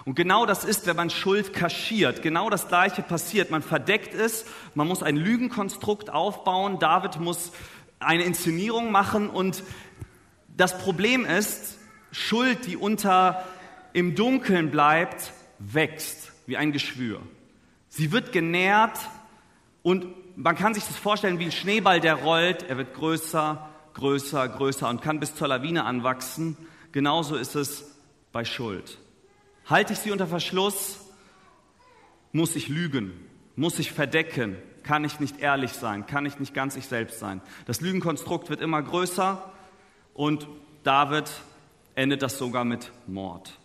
Und 0.06 0.14
genau 0.14 0.46
das 0.46 0.64
ist, 0.64 0.86
wenn 0.86 0.94
man 0.94 1.10
Schuld 1.10 1.52
kaschiert. 1.52 2.22
Genau 2.22 2.48
das 2.48 2.68
Gleiche 2.68 3.02
passiert. 3.02 3.50
Man 3.50 3.60
verdeckt 3.60 4.14
es, 4.14 4.46
man 4.74 4.86
muss 4.86 5.02
ein 5.02 5.16
Lügenkonstrukt 5.16 6.10
aufbauen. 6.10 6.78
David 6.78 7.18
muss 7.18 7.50
eine 7.98 8.22
Inszenierung 8.22 8.92
machen. 8.92 9.28
Und 9.28 9.64
das 10.56 10.78
Problem 10.78 11.26
ist, 11.26 11.78
Schuld, 12.12 12.66
die 12.66 12.76
unter 12.76 13.44
im 13.94 14.14
Dunkeln 14.14 14.70
bleibt, 14.70 15.32
wächst 15.58 16.30
wie 16.46 16.56
ein 16.56 16.70
Geschwür. 16.70 17.20
Sie 17.88 18.12
wird 18.12 18.30
genährt 18.30 18.96
und 19.82 20.06
man 20.36 20.54
kann 20.54 20.72
sich 20.72 20.84
das 20.84 20.96
vorstellen 20.96 21.40
wie 21.40 21.46
ein 21.46 21.52
Schneeball, 21.52 21.98
der 21.98 22.14
rollt. 22.14 22.62
Er 22.62 22.76
wird 22.76 22.94
größer, 22.94 23.68
größer, 23.94 24.48
größer 24.50 24.88
und 24.88 25.02
kann 25.02 25.18
bis 25.18 25.34
zur 25.34 25.48
Lawine 25.48 25.84
anwachsen. 25.84 26.56
Genauso 26.92 27.34
ist 27.34 27.56
es 27.56 27.96
bei 28.30 28.44
Schuld. 28.44 28.98
Halte 29.68 29.94
ich 29.94 29.98
sie 29.98 30.12
unter 30.12 30.26
Verschluss, 30.26 31.00
muss 32.32 32.54
ich 32.54 32.68
lügen, 32.68 33.12
muss 33.56 33.78
ich 33.78 33.90
verdecken, 33.90 34.56
kann 34.84 35.04
ich 35.04 35.18
nicht 35.18 35.40
ehrlich 35.40 35.72
sein, 35.72 36.06
kann 36.06 36.24
ich 36.24 36.38
nicht 36.38 36.54
ganz 36.54 36.76
ich 36.76 36.86
selbst 36.86 37.18
sein. 37.18 37.40
Das 37.66 37.80
Lügenkonstrukt 37.80 38.48
wird 38.48 38.60
immer 38.60 38.80
größer 38.80 39.52
und 40.14 40.46
David 40.84 41.30
endet 41.96 42.22
das 42.22 42.38
sogar 42.38 42.64
mit 42.64 42.92
Mord. 43.08 43.58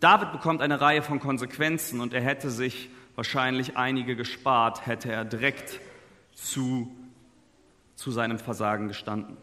David 0.00 0.32
bekommt 0.32 0.60
eine 0.60 0.80
Reihe 0.80 1.02
von 1.02 1.20
Konsequenzen 1.20 2.00
und 2.00 2.12
er 2.12 2.22
hätte 2.22 2.50
sich 2.50 2.90
wahrscheinlich 3.14 3.76
einige 3.76 4.16
gespart, 4.16 4.86
hätte 4.86 5.12
er 5.12 5.24
direkt 5.24 5.80
zu, 6.34 6.94
zu 7.94 8.10
seinem 8.10 8.40
Versagen 8.40 8.88
gestanden. 8.88 9.36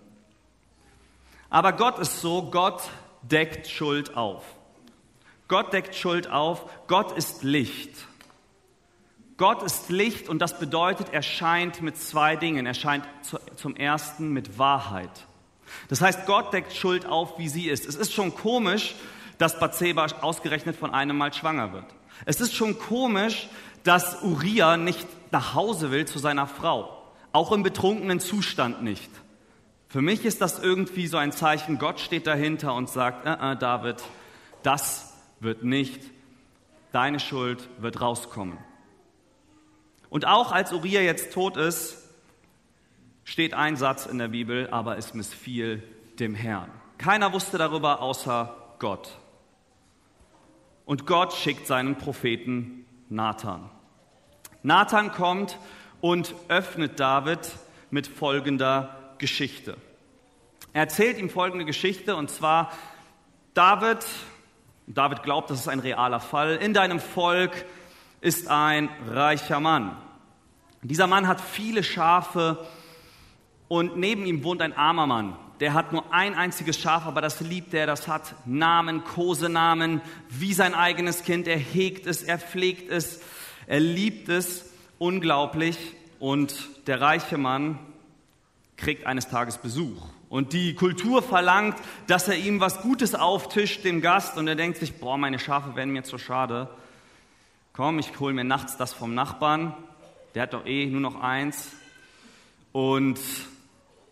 Aber 1.49 1.71
Gott 1.73 1.97
ist 1.99 2.19
so, 2.19 2.51
Gott 2.51 2.89
deckt 3.21 3.67
Schuld 3.67 4.15
auf. 4.15 4.43
Gott 5.47 5.73
deckt 5.73 5.95
Schuld 5.95 6.29
auf. 6.29 6.65
Gott 6.87 7.17
ist 7.17 7.43
Licht. 7.43 7.91
Gott 9.37 9.63
ist 9.63 9.89
Licht 9.89 10.29
und 10.29 10.39
das 10.39 10.59
bedeutet, 10.59 11.07
er 11.11 11.23
scheint 11.23 11.81
mit 11.81 11.97
zwei 11.97 12.35
Dingen. 12.35 12.65
Er 12.65 12.73
scheint 12.73 13.05
zum 13.55 13.75
ersten 13.75 14.29
mit 14.31 14.59
Wahrheit. 14.59 15.09
Das 15.87 16.01
heißt, 16.01 16.25
Gott 16.25 16.53
deckt 16.53 16.73
Schuld 16.73 17.05
auf, 17.05 17.39
wie 17.39 17.49
sie 17.49 17.67
ist. 17.67 17.85
Es 17.85 17.95
ist 17.95 18.13
schon 18.13 18.35
komisch, 18.35 18.95
dass 19.37 19.59
Bathseba 19.59 20.05
ausgerechnet 20.21 20.75
von 20.75 20.93
einem 20.93 21.17
Mal 21.17 21.33
schwanger 21.33 21.73
wird. 21.73 21.85
Es 22.25 22.39
ist 22.39 22.53
schon 22.53 22.77
komisch, 22.77 23.49
dass 23.83 24.21
Uriah 24.21 24.77
nicht 24.77 25.07
nach 25.31 25.55
Hause 25.55 25.91
will 25.91 26.05
zu 26.05 26.19
seiner 26.19 26.45
Frau. 26.45 27.01
Auch 27.31 27.51
im 27.51 27.63
betrunkenen 27.63 28.19
Zustand 28.19 28.83
nicht. 28.83 29.09
Für 29.91 30.01
mich 30.01 30.24
ist 30.24 30.39
das 30.39 30.57
irgendwie 30.57 31.05
so 31.07 31.17
ein 31.17 31.33
Zeichen, 31.33 31.77
Gott 31.77 32.00
steht 32.00 32.25
dahinter 32.25 32.74
und 32.75 32.89
sagt, 32.89 33.25
äh, 33.25 33.51
äh, 33.51 33.57
David, 33.57 34.01
das 34.63 35.13
wird 35.41 35.65
nicht 35.65 36.01
deine 36.93 37.19
Schuld 37.19 37.67
wird 37.77 38.00
rauskommen. 38.00 38.57
Und 40.10 40.25
auch 40.25 40.53
als 40.53 40.71
Uriah 40.71 41.01
jetzt 41.01 41.33
tot 41.33 41.57
ist, 41.57 42.10
steht 43.25 43.53
ein 43.53 43.75
Satz 43.75 44.05
in 44.05 44.17
der 44.17 44.29
Bibel, 44.29 44.69
aber 44.71 44.98
es 44.98 45.13
missfiel 45.13 45.83
dem 46.19 46.36
Herrn. 46.36 46.71
Keiner 46.98 47.33
wusste 47.33 47.57
darüber 47.57 48.01
außer 48.01 48.55
Gott. 48.79 49.19
Und 50.86 51.05
Gott 51.05 51.33
schickt 51.33 51.67
seinen 51.67 51.98
Propheten 51.98 52.86
Nathan. 53.10 53.69
Nathan 54.63 55.12
kommt 55.12 55.57
und 56.00 56.33
öffnet 56.48 56.98
David 56.98 57.39
mit 57.89 58.07
folgender 58.07 59.00
Geschichte. 59.21 59.77
Er 60.73 60.81
erzählt 60.81 61.17
ihm 61.17 61.29
folgende 61.29 61.63
Geschichte 61.63 62.17
und 62.17 62.29
zwar 62.29 62.73
David, 63.53 63.99
David 64.87 65.23
glaubt, 65.23 65.49
das 65.49 65.61
ist 65.61 65.67
ein 65.69 65.79
realer 65.79 66.19
Fall, 66.19 66.57
in 66.57 66.73
deinem 66.73 66.99
Volk 66.99 67.65
ist 68.19 68.49
ein 68.49 68.89
reicher 69.07 69.61
Mann. 69.61 69.95
Dieser 70.81 71.07
Mann 71.07 71.27
hat 71.27 71.39
viele 71.39 71.83
Schafe 71.83 72.67
und 73.67 73.95
neben 73.95 74.25
ihm 74.25 74.43
wohnt 74.43 74.61
ein 74.61 74.75
armer 74.75 75.05
Mann. 75.07 75.37
Der 75.59 75.75
hat 75.75 75.93
nur 75.93 76.11
ein 76.11 76.33
einziges 76.33 76.79
Schaf, 76.79 77.05
aber 77.05 77.21
das 77.21 77.39
liebt 77.39 77.75
er, 77.75 77.85
das 77.85 78.07
hat 78.07 78.33
Namen, 78.45 79.03
Kosenamen, 79.03 80.01
wie 80.29 80.53
sein 80.53 80.73
eigenes 80.73 81.23
Kind. 81.23 81.47
Er 81.47 81.59
hegt 81.59 82.07
es, 82.07 82.23
er 82.23 82.39
pflegt 82.39 82.89
es, 82.89 83.21
er 83.67 83.79
liebt 83.79 84.29
es 84.29 84.73
unglaublich. 84.97 85.77
Und 86.19 86.69
der 86.87 87.01
reiche 87.01 87.37
Mann 87.37 87.77
kriegt 88.81 89.05
eines 89.05 89.27
Tages 89.27 89.57
Besuch. 89.59 90.09
Und 90.27 90.53
die 90.53 90.73
Kultur 90.73 91.21
verlangt, 91.21 91.77
dass 92.07 92.27
er 92.27 92.35
ihm 92.35 92.59
was 92.59 92.81
Gutes 92.81 93.15
auftischt, 93.15 93.83
dem 93.83 94.01
Gast. 94.01 94.38
Und 94.38 94.47
er 94.47 94.55
denkt 94.55 94.79
sich, 94.79 94.95
boah, 94.97 95.17
meine 95.17 95.39
Schafe 95.39 95.75
werden 95.75 95.93
mir 95.93 96.03
zu 96.03 96.17
schade. 96.17 96.69
Komm, 97.73 98.00
ich 98.00 98.19
hole 98.19 98.33
mir 98.33 98.43
nachts 98.43 98.77
das 98.77 98.93
vom 98.93 99.13
Nachbarn. 99.13 99.73
Der 100.33 100.43
hat 100.43 100.53
doch 100.53 100.65
eh 100.65 100.88
nur 100.88 101.01
noch 101.01 101.21
eins. 101.21 101.71
Und 102.71 103.19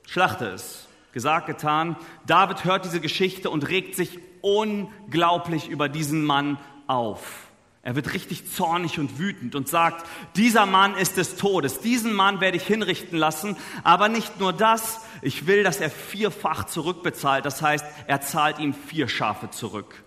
schlachte 0.07 0.47
es. 0.47 0.87
Gesagt, 1.11 1.47
getan. 1.47 1.95
David 2.27 2.63
hört 2.63 2.85
diese 2.85 3.01
Geschichte 3.01 3.49
und 3.49 3.67
regt 3.67 3.95
sich 3.95 4.19
unglaublich 4.41 5.67
über 5.67 5.89
diesen 5.89 6.23
Mann 6.23 6.59
auf. 6.85 7.48
Er 7.81 7.95
wird 7.95 8.13
richtig 8.13 8.51
zornig 8.51 8.99
und 8.99 9.19
wütend 9.19 9.55
und 9.55 9.69
sagt, 9.69 10.05
dieser 10.35 10.65
Mann 10.65 10.95
ist 10.95 11.15
des 11.15 11.37
Todes, 11.37 11.79
diesen 11.79 12.13
Mann 12.13 12.41
werde 12.41 12.57
ich 12.57 12.67
hinrichten 12.67 13.17
lassen, 13.17 13.55
aber 13.83 14.09
nicht 14.09 14.39
nur 14.39 14.51
das, 14.51 14.99
ich 15.21 15.47
will, 15.47 15.63
dass 15.63 15.79
er 15.79 15.89
vierfach 15.89 16.65
zurückbezahlt, 16.65 17.45
das 17.45 17.61
heißt, 17.61 17.85
er 18.07 18.21
zahlt 18.21 18.59
ihm 18.59 18.73
vier 18.73 19.07
Schafe 19.07 19.49
zurück. 19.49 20.03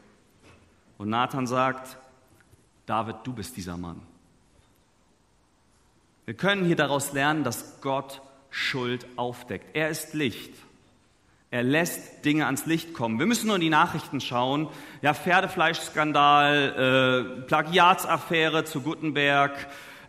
Und 0.98 1.08
Nathan 1.08 1.46
sagt, 1.46 1.96
David, 2.84 3.16
du 3.24 3.32
bist 3.32 3.56
dieser 3.56 3.78
Mann. 3.78 4.00
Wir 6.26 6.34
können 6.34 6.64
hier 6.64 6.76
daraus 6.76 7.12
lernen, 7.12 7.42
dass 7.42 7.80
Gott 7.80 8.20
Schuld 8.50 9.06
aufdeckt. 9.16 9.74
Er 9.74 9.88
ist 9.88 10.14
Licht. 10.14 10.52
Er 11.52 11.62
lässt 11.62 12.24
Dinge 12.24 12.46
ans 12.46 12.64
Licht 12.64 12.94
kommen. 12.94 13.18
Wir 13.18 13.26
müssen 13.26 13.48
nur 13.48 13.56
in 13.56 13.60
die 13.60 13.68
Nachrichten 13.68 14.22
schauen. 14.22 14.70
Ja, 15.02 15.12
Pferdefleischskandal, 15.12 17.36
äh, 17.36 17.42
Plagiatsaffäre 17.42 18.64
zu 18.64 18.80
Gutenberg, 18.80 19.52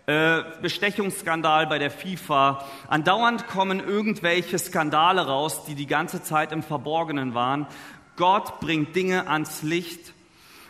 äh, 0.06 0.42
Bestechungsskandal 0.62 1.68
bei 1.68 1.80
der 1.80 1.92
FIFA. 1.92 2.64
Andauernd 2.88 3.50
kommen 3.50 3.86
irgendwelche 3.86 4.58
Skandale 4.58 5.28
raus, 5.28 5.66
die 5.66 5.76
die 5.76 5.86
ganze 5.86 6.24
Zeit 6.24 6.54
im 6.54 6.64
Verborgenen 6.64 7.34
waren. 7.34 7.68
Gott 8.16 8.62
bringt 8.62 8.96
Dinge 8.96 9.28
ans 9.28 9.64
Licht. 9.64 10.14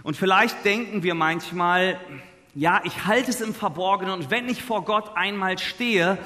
Und 0.01 0.17
vielleicht 0.17 0.65
denken 0.65 1.03
wir 1.03 1.13
manchmal, 1.13 1.99
ja, 2.55 2.81
ich 2.83 3.05
halte 3.05 3.29
es 3.29 3.41
im 3.41 3.53
Verborgenen 3.53 4.15
und 4.15 4.31
wenn 4.31 4.49
ich 4.49 4.63
vor 4.63 4.85
Gott 4.85 5.15
einmal 5.15 5.59
stehe, 5.59 6.17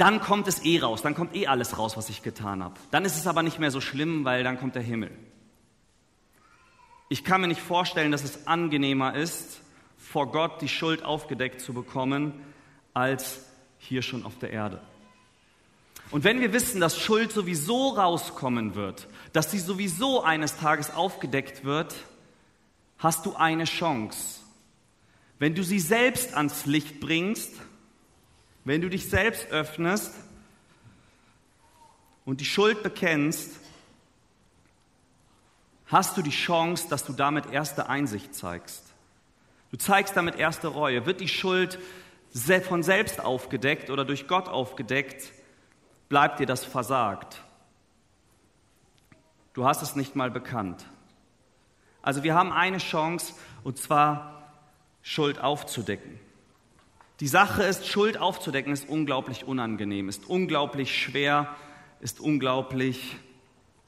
dann 0.00 0.20
kommt 0.20 0.48
es 0.48 0.64
eh 0.64 0.80
raus, 0.80 1.02
dann 1.02 1.14
kommt 1.14 1.36
eh 1.36 1.46
alles 1.46 1.76
raus, 1.76 1.96
was 1.96 2.08
ich 2.08 2.22
getan 2.22 2.64
habe. 2.64 2.74
Dann 2.90 3.04
ist 3.04 3.18
es 3.18 3.26
aber 3.26 3.42
nicht 3.42 3.58
mehr 3.58 3.70
so 3.70 3.82
schlimm, 3.82 4.24
weil 4.24 4.42
dann 4.42 4.58
kommt 4.58 4.74
der 4.74 4.82
Himmel. 4.82 5.10
Ich 7.10 7.22
kann 7.22 7.42
mir 7.42 7.48
nicht 7.48 7.60
vorstellen, 7.60 8.10
dass 8.10 8.24
es 8.24 8.46
angenehmer 8.46 9.14
ist, 9.14 9.60
vor 9.98 10.32
Gott 10.32 10.62
die 10.62 10.68
Schuld 10.68 11.04
aufgedeckt 11.04 11.60
zu 11.60 11.74
bekommen, 11.74 12.32
als 12.94 13.44
hier 13.78 14.00
schon 14.00 14.24
auf 14.24 14.38
der 14.38 14.50
Erde. 14.50 14.80
Und 16.10 16.24
wenn 16.24 16.40
wir 16.40 16.54
wissen, 16.54 16.80
dass 16.80 16.98
Schuld 16.98 17.30
sowieso 17.30 17.90
rauskommen 17.90 18.74
wird, 18.74 19.06
dass 19.34 19.50
sie 19.50 19.58
sowieso 19.58 20.22
eines 20.22 20.56
Tages 20.56 20.94
aufgedeckt 20.94 21.64
wird, 21.64 21.94
hast 22.98 23.26
du 23.26 23.36
eine 23.36 23.64
Chance. 23.64 24.40
Wenn 25.38 25.54
du 25.54 25.62
sie 25.62 25.78
selbst 25.78 26.34
ans 26.34 26.64
Licht 26.64 27.00
bringst, 27.00 27.52
wenn 28.70 28.82
du 28.82 28.88
dich 28.88 29.10
selbst 29.10 29.50
öffnest 29.50 30.14
und 32.24 32.40
die 32.40 32.44
Schuld 32.44 32.84
bekennst, 32.84 33.58
hast 35.86 36.16
du 36.16 36.22
die 36.22 36.30
Chance, 36.30 36.86
dass 36.88 37.04
du 37.04 37.12
damit 37.12 37.50
erste 37.50 37.88
Einsicht 37.88 38.32
zeigst. 38.32 38.84
Du 39.72 39.76
zeigst 39.76 40.16
damit 40.16 40.36
erste 40.36 40.68
Reue. 40.68 41.04
Wird 41.04 41.20
die 41.20 41.26
Schuld 41.26 41.80
von 42.62 42.84
selbst 42.84 43.18
aufgedeckt 43.18 43.90
oder 43.90 44.04
durch 44.04 44.28
Gott 44.28 44.46
aufgedeckt, 44.46 45.32
bleibt 46.08 46.38
dir 46.38 46.46
das 46.46 46.64
versagt. 46.64 47.42
Du 49.52 49.64
hast 49.64 49.82
es 49.82 49.96
nicht 49.96 50.14
mal 50.14 50.30
bekannt. 50.30 50.86
Also 52.02 52.22
wir 52.22 52.36
haben 52.36 52.52
eine 52.52 52.78
Chance, 52.78 53.34
und 53.64 53.78
zwar 53.78 54.54
Schuld 55.02 55.40
aufzudecken. 55.40 56.20
Die 57.20 57.28
Sache 57.28 57.62
ist, 57.64 57.86
Schuld 57.86 58.16
aufzudecken, 58.16 58.72
ist 58.72 58.88
unglaublich 58.88 59.44
unangenehm, 59.44 60.08
ist 60.08 60.26
unglaublich 60.26 60.98
schwer, 60.98 61.54
ist 62.00 62.18
unglaublich 62.18 63.16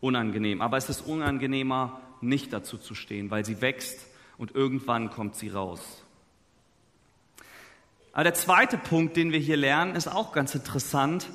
unangenehm. 0.00 0.60
Aber 0.60 0.76
es 0.76 0.90
ist 0.90 1.00
unangenehmer, 1.00 2.00
nicht 2.20 2.52
dazu 2.52 2.76
zu 2.76 2.94
stehen, 2.94 3.30
weil 3.30 3.46
sie 3.46 3.62
wächst 3.62 4.06
und 4.36 4.54
irgendwann 4.54 5.10
kommt 5.10 5.34
sie 5.34 5.48
raus. 5.48 6.04
Aber 8.12 8.24
der 8.24 8.34
zweite 8.34 8.76
Punkt, 8.76 9.16
den 9.16 9.32
wir 9.32 9.38
hier 9.38 9.56
lernen, 9.56 9.96
ist 9.96 10.08
auch 10.08 10.32
ganz 10.32 10.54
interessant. 10.54 11.30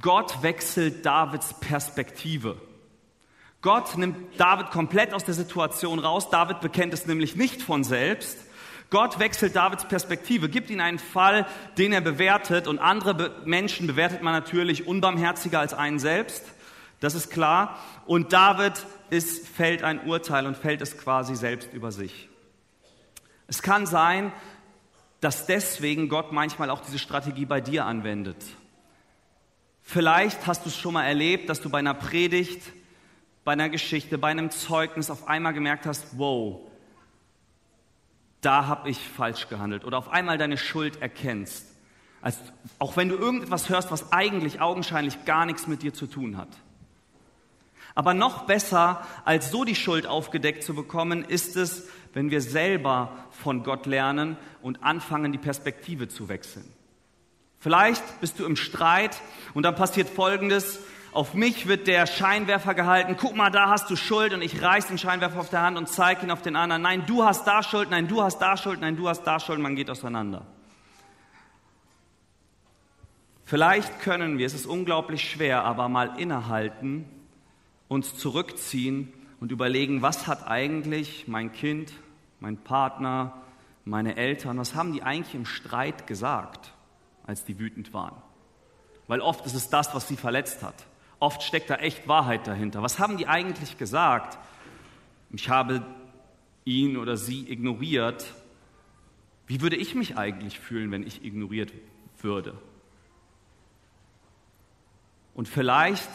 Gott 0.00 0.42
wechselt 0.42 1.04
Davids 1.04 1.58
Perspektive. 1.58 2.56
Gott 3.60 3.96
nimmt 3.96 4.16
David 4.38 4.70
komplett 4.70 5.12
aus 5.12 5.24
der 5.24 5.34
Situation 5.34 5.98
raus. 5.98 6.30
David 6.30 6.60
bekennt 6.60 6.94
es 6.94 7.06
nämlich 7.06 7.34
nicht 7.34 7.62
von 7.62 7.82
selbst, 7.82 8.38
Gott 8.90 9.18
wechselt 9.18 9.56
Davids 9.56 9.86
Perspektive, 9.86 10.48
gibt 10.48 10.70
ihm 10.70 10.80
einen 10.80 10.98
Fall, 10.98 11.46
den 11.78 11.92
er 11.92 12.00
bewertet 12.00 12.68
und 12.68 12.78
andere 12.78 13.42
Menschen 13.44 13.86
bewertet 13.86 14.22
man 14.22 14.32
natürlich 14.32 14.86
unbarmherziger 14.86 15.60
als 15.60 15.74
einen 15.74 15.98
selbst. 15.98 16.44
Das 17.00 17.14
ist 17.14 17.30
klar. 17.30 17.78
Und 18.06 18.32
David 18.32 18.72
ist, 19.10 19.48
fällt 19.48 19.82
ein 19.82 20.06
Urteil 20.06 20.46
und 20.46 20.56
fällt 20.56 20.80
es 20.80 20.96
quasi 20.96 21.34
selbst 21.34 21.72
über 21.72 21.92
sich. 21.92 22.28
Es 23.46 23.62
kann 23.62 23.86
sein, 23.86 24.32
dass 25.20 25.46
deswegen 25.46 26.08
Gott 26.08 26.32
manchmal 26.32 26.70
auch 26.70 26.80
diese 26.80 26.98
Strategie 26.98 27.46
bei 27.46 27.60
dir 27.60 27.86
anwendet. 27.86 28.36
Vielleicht 29.82 30.46
hast 30.46 30.64
du 30.64 30.68
es 30.68 30.76
schon 30.76 30.94
mal 30.94 31.04
erlebt, 31.04 31.48
dass 31.48 31.60
du 31.60 31.68
bei 31.68 31.78
einer 31.78 31.94
Predigt, 31.94 32.62
bei 33.44 33.52
einer 33.52 33.68
Geschichte, 33.68 34.16
bei 34.16 34.28
einem 34.28 34.50
Zeugnis 34.50 35.10
auf 35.10 35.28
einmal 35.28 35.52
gemerkt 35.52 35.86
hast, 35.86 36.18
wow, 36.18 36.60
da 38.44 38.66
habe 38.66 38.90
ich 38.90 38.98
falsch 38.98 39.48
gehandelt 39.48 39.84
oder 39.84 39.98
auf 39.98 40.08
einmal 40.08 40.38
deine 40.38 40.56
Schuld 40.56 41.00
erkennst. 41.00 41.66
Als, 42.20 42.38
auch 42.78 42.96
wenn 42.96 43.08
du 43.08 43.16
irgendetwas 43.16 43.68
hörst, 43.68 43.90
was 43.90 44.12
eigentlich 44.12 44.60
augenscheinlich 44.60 45.24
gar 45.24 45.46
nichts 45.46 45.66
mit 45.66 45.82
dir 45.82 45.92
zu 45.92 46.06
tun 46.06 46.36
hat. 46.36 46.48
Aber 47.94 48.12
noch 48.12 48.46
besser, 48.46 49.06
als 49.24 49.50
so 49.50 49.64
die 49.64 49.76
Schuld 49.76 50.06
aufgedeckt 50.06 50.64
zu 50.64 50.74
bekommen, 50.74 51.24
ist 51.24 51.56
es, 51.56 51.88
wenn 52.12 52.30
wir 52.30 52.40
selber 52.40 53.12
von 53.30 53.62
Gott 53.62 53.86
lernen 53.86 54.36
und 54.62 54.82
anfangen, 54.82 55.32
die 55.32 55.38
Perspektive 55.38 56.08
zu 56.08 56.28
wechseln. 56.28 56.64
Vielleicht 57.58 58.20
bist 58.20 58.38
du 58.38 58.44
im 58.44 58.56
Streit 58.56 59.20
und 59.54 59.62
dann 59.62 59.74
passiert 59.74 60.08
Folgendes, 60.08 60.80
auf 61.14 61.34
mich 61.34 61.68
wird 61.68 61.86
der 61.86 62.06
Scheinwerfer 62.06 62.74
gehalten. 62.74 63.16
Guck 63.18 63.36
mal, 63.36 63.50
da 63.50 63.70
hast 63.70 63.88
du 63.88 63.96
Schuld 63.96 64.34
und 64.34 64.42
ich 64.42 64.60
reiß 64.60 64.88
den 64.88 64.98
Scheinwerfer 64.98 65.38
auf 65.38 65.48
der 65.48 65.62
Hand 65.62 65.78
und 65.78 65.88
zeige 65.88 66.26
ihn 66.26 66.30
auf 66.30 66.42
den 66.42 66.56
anderen. 66.56 66.82
Nein, 66.82 67.04
du 67.06 67.24
hast 67.24 67.46
da 67.46 67.62
Schuld, 67.62 67.90
nein, 67.90 68.08
du 68.08 68.22
hast 68.22 68.38
da 68.38 68.56
Schuld, 68.56 68.80
nein, 68.80 68.96
du 68.96 69.08
hast 69.08 69.22
da 69.22 69.38
Schuld. 69.38 69.60
Man 69.60 69.76
geht 69.76 69.88
auseinander. 69.90 70.44
Vielleicht 73.44 74.00
können 74.00 74.38
wir, 74.38 74.46
es 74.46 74.54
ist 74.54 74.66
unglaublich 74.66 75.30
schwer, 75.30 75.64
aber 75.64 75.88
mal 75.88 76.18
innehalten, 76.18 77.04
uns 77.88 78.16
zurückziehen 78.16 79.12
und 79.38 79.52
überlegen, 79.52 80.02
was 80.02 80.26
hat 80.26 80.48
eigentlich 80.48 81.28
mein 81.28 81.52
Kind, 81.52 81.92
mein 82.40 82.56
Partner, 82.56 83.42
meine 83.84 84.16
Eltern, 84.16 84.58
was 84.58 84.74
haben 84.74 84.92
die 84.92 85.02
eigentlich 85.02 85.34
im 85.34 85.46
Streit 85.46 86.06
gesagt, 86.06 86.72
als 87.26 87.44
die 87.44 87.58
wütend 87.58 87.92
waren? 87.92 88.16
Weil 89.06 89.20
oft 89.20 89.44
ist 89.46 89.54
es 89.54 89.68
das, 89.68 89.94
was 89.94 90.08
sie 90.08 90.16
verletzt 90.16 90.62
hat. 90.62 90.86
Oft 91.18 91.42
steckt 91.42 91.70
da 91.70 91.76
echt 91.76 92.08
Wahrheit 92.08 92.46
dahinter. 92.46 92.82
Was 92.82 92.98
haben 92.98 93.16
die 93.16 93.26
eigentlich 93.26 93.78
gesagt? 93.78 94.38
Ich 95.30 95.48
habe 95.48 95.82
ihn 96.64 96.96
oder 96.96 97.16
sie 97.16 97.50
ignoriert, 97.50 98.26
Wie 99.46 99.60
würde 99.60 99.76
ich 99.76 99.94
mich 99.94 100.16
eigentlich 100.16 100.58
fühlen, 100.58 100.90
wenn 100.90 101.06
ich 101.06 101.24
ignoriert 101.24 101.72
würde? 102.20 102.56
Und 105.34 105.48
vielleicht 105.48 106.08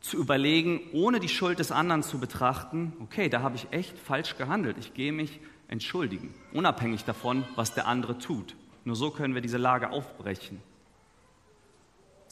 zu 0.00 0.16
überlegen, 0.16 0.80
ohne 0.92 1.20
die 1.20 1.28
Schuld 1.28 1.60
des 1.60 1.70
anderen 1.70 2.02
zu 2.02 2.18
betrachten, 2.18 2.94
okay, 3.00 3.28
da 3.28 3.42
habe 3.42 3.54
ich 3.54 3.68
echt 3.70 3.98
falsch 3.98 4.36
gehandelt, 4.36 4.76
ich 4.78 4.94
gehe 4.94 5.12
mich 5.12 5.38
entschuldigen, 5.68 6.34
unabhängig 6.52 7.04
davon, 7.04 7.44
was 7.54 7.74
der 7.74 7.86
andere 7.86 8.18
tut. 8.18 8.56
Nur 8.84 8.96
so 8.96 9.10
können 9.10 9.34
wir 9.34 9.42
diese 9.42 9.58
Lage 9.58 9.90
aufbrechen. 9.90 10.60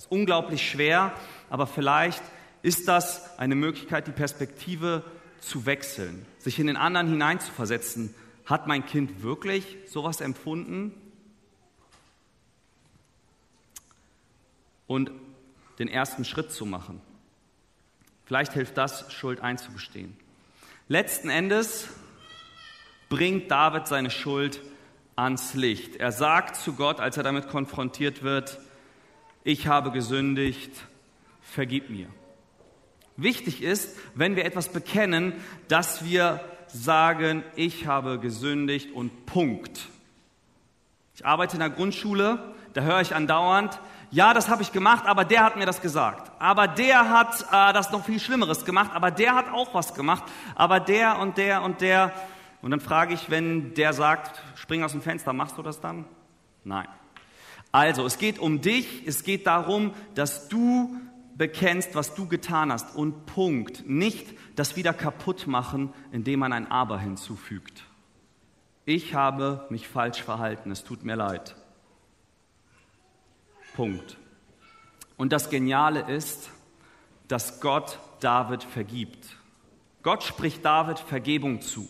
Es 0.00 0.06
ist 0.06 0.12
unglaublich 0.12 0.66
schwer, 0.66 1.12
aber 1.50 1.66
vielleicht 1.66 2.22
ist 2.62 2.88
das 2.88 3.38
eine 3.38 3.54
Möglichkeit, 3.54 4.06
die 4.06 4.12
Perspektive 4.12 5.04
zu 5.40 5.66
wechseln, 5.66 6.24
sich 6.38 6.58
in 6.58 6.68
den 6.68 6.78
anderen 6.78 7.06
hineinzuversetzen. 7.06 8.14
Hat 8.46 8.66
mein 8.66 8.86
Kind 8.86 9.22
wirklich 9.22 9.76
sowas 9.86 10.22
empfunden? 10.22 10.94
Und 14.86 15.10
den 15.78 15.88
ersten 15.88 16.24
Schritt 16.24 16.50
zu 16.50 16.64
machen. 16.64 17.02
Vielleicht 18.24 18.54
hilft 18.54 18.78
das, 18.78 19.12
Schuld 19.12 19.40
einzugestehen. 19.40 20.16
Letzten 20.88 21.28
Endes 21.28 21.88
bringt 23.10 23.50
David 23.50 23.86
seine 23.86 24.10
Schuld 24.10 24.62
ans 25.14 25.52
Licht. 25.52 25.96
Er 25.96 26.10
sagt 26.10 26.56
zu 26.56 26.72
Gott, 26.72 27.00
als 27.00 27.18
er 27.18 27.22
damit 27.22 27.48
konfrontiert 27.48 28.22
wird, 28.22 28.58
ich 29.50 29.66
habe 29.66 29.90
gesündigt, 29.90 30.70
vergib 31.40 31.90
mir. 31.90 32.06
Wichtig 33.16 33.62
ist, 33.62 33.98
wenn 34.14 34.36
wir 34.36 34.44
etwas 34.44 34.68
bekennen, 34.68 35.34
dass 35.66 36.04
wir 36.04 36.40
sagen, 36.68 37.42
ich 37.56 37.86
habe 37.86 38.20
gesündigt 38.20 38.92
und 38.94 39.26
Punkt. 39.26 39.88
Ich 41.16 41.26
arbeite 41.26 41.56
in 41.56 41.60
der 41.60 41.70
Grundschule, 41.70 42.54
da 42.74 42.82
höre 42.82 43.00
ich 43.00 43.14
andauernd, 43.14 43.80
ja, 44.12 44.34
das 44.34 44.48
habe 44.48 44.62
ich 44.62 44.70
gemacht, 44.70 45.04
aber 45.06 45.24
der 45.24 45.42
hat 45.42 45.56
mir 45.56 45.66
das 45.66 45.80
gesagt. 45.80 46.30
Aber 46.38 46.68
der 46.68 47.10
hat 47.10 47.42
äh, 47.50 47.72
das 47.72 47.90
noch 47.90 48.04
viel 48.04 48.20
Schlimmeres 48.20 48.64
gemacht, 48.64 48.92
aber 48.94 49.10
der 49.10 49.34
hat 49.34 49.52
auch 49.52 49.74
was 49.74 49.94
gemacht, 49.94 50.24
aber 50.54 50.78
der 50.78 51.18
und 51.18 51.38
der 51.38 51.62
und 51.62 51.80
der. 51.80 52.12
Und 52.62 52.70
dann 52.70 52.80
frage 52.80 53.14
ich, 53.14 53.30
wenn 53.30 53.74
der 53.74 53.92
sagt, 53.92 54.40
spring 54.54 54.84
aus 54.84 54.92
dem 54.92 55.02
Fenster, 55.02 55.32
machst 55.32 55.58
du 55.58 55.62
das 55.62 55.80
dann? 55.80 56.04
Nein. 56.64 56.86
Also, 57.72 58.04
es 58.04 58.18
geht 58.18 58.38
um 58.38 58.60
dich, 58.60 59.06
es 59.06 59.22
geht 59.22 59.46
darum, 59.46 59.94
dass 60.14 60.48
du 60.48 60.96
bekennst, 61.36 61.94
was 61.94 62.14
du 62.14 62.26
getan 62.26 62.72
hast 62.72 62.96
und 62.96 63.26
Punkt. 63.26 63.88
Nicht 63.88 64.34
das 64.56 64.76
wieder 64.76 64.92
kaputt 64.92 65.46
machen, 65.46 65.92
indem 66.12 66.40
man 66.40 66.52
ein 66.52 66.70
Aber 66.70 66.98
hinzufügt. 66.98 67.84
Ich 68.84 69.14
habe 69.14 69.66
mich 69.70 69.88
falsch 69.88 70.22
verhalten, 70.22 70.70
es 70.70 70.84
tut 70.84 71.04
mir 71.04 71.16
leid. 71.16 71.54
Punkt. 73.74 74.18
Und 75.16 75.32
das 75.32 75.48
Geniale 75.48 76.00
ist, 76.12 76.50
dass 77.28 77.60
Gott 77.60 77.98
David 78.20 78.64
vergibt. 78.64 79.36
Gott 80.02 80.24
spricht 80.24 80.64
David 80.64 80.98
Vergebung 80.98 81.60
zu. 81.60 81.88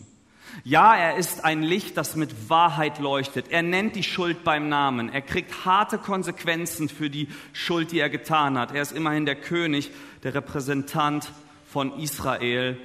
Ja, 0.63 0.95
er 0.95 1.17
ist 1.17 1.43
ein 1.43 1.63
Licht, 1.63 1.97
das 1.97 2.15
mit 2.15 2.49
Wahrheit 2.49 2.99
leuchtet. 2.99 3.47
Er 3.49 3.61
nennt 3.61 3.95
die 3.95 4.03
Schuld 4.03 4.43
beim 4.43 4.69
Namen. 4.69 5.09
Er 5.09 5.21
kriegt 5.21 5.65
harte 5.65 5.97
Konsequenzen 5.97 6.89
für 6.89 7.09
die 7.09 7.29
Schuld, 7.53 7.91
die 7.91 7.99
er 7.99 8.09
getan 8.09 8.57
hat. 8.57 8.73
Er 8.73 8.81
ist 8.81 8.91
immerhin 8.91 9.25
der 9.25 9.35
König, 9.35 9.91
der 10.23 10.33
Repräsentant 10.35 11.31
von 11.65 11.99
Israel 11.99 12.77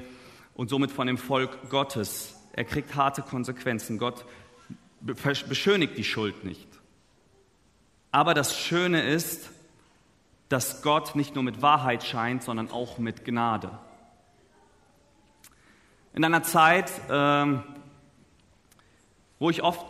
und 0.55 0.71
somit 0.71 0.91
von 0.91 1.07
dem 1.07 1.19
Volk 1.19 1.69
Gottes. 1.71 2.35
Er 2.53 2.65
kriegt 2.65 2.95
harte 2.95 3.23
Konsequenzen. 3.23 3.99
Gott 3.99 4.25
beschönigt 5.01 5.99
die 5.99 6.05
Schuld 6.05 6.45
nicht. 6.45 6.67
Aber 8.11 8.33
das 8.33 8.59
Schöne 8.59 9.03
ist, 9.03 9.51
dass 10.49 10.83
Gott 10.83 11.17
nicht 11.17 11.35
nur 11.35 11.45
mit 11.45 11.61
Wahrheit 11.61 12.05
scheint, 12.05 12.43
sondern 12.43 12.71
auch 12.71 12.99
mit 12.99 13.25
Gnade. 13.25 13.71
In 16.17 16.25
einer 16.25 16.43
Zeit, 16.43 16.91
ähm, 17.11 17.63
wo 19.39 19.51
ich 19.51 19.63
oft 19.63 19.85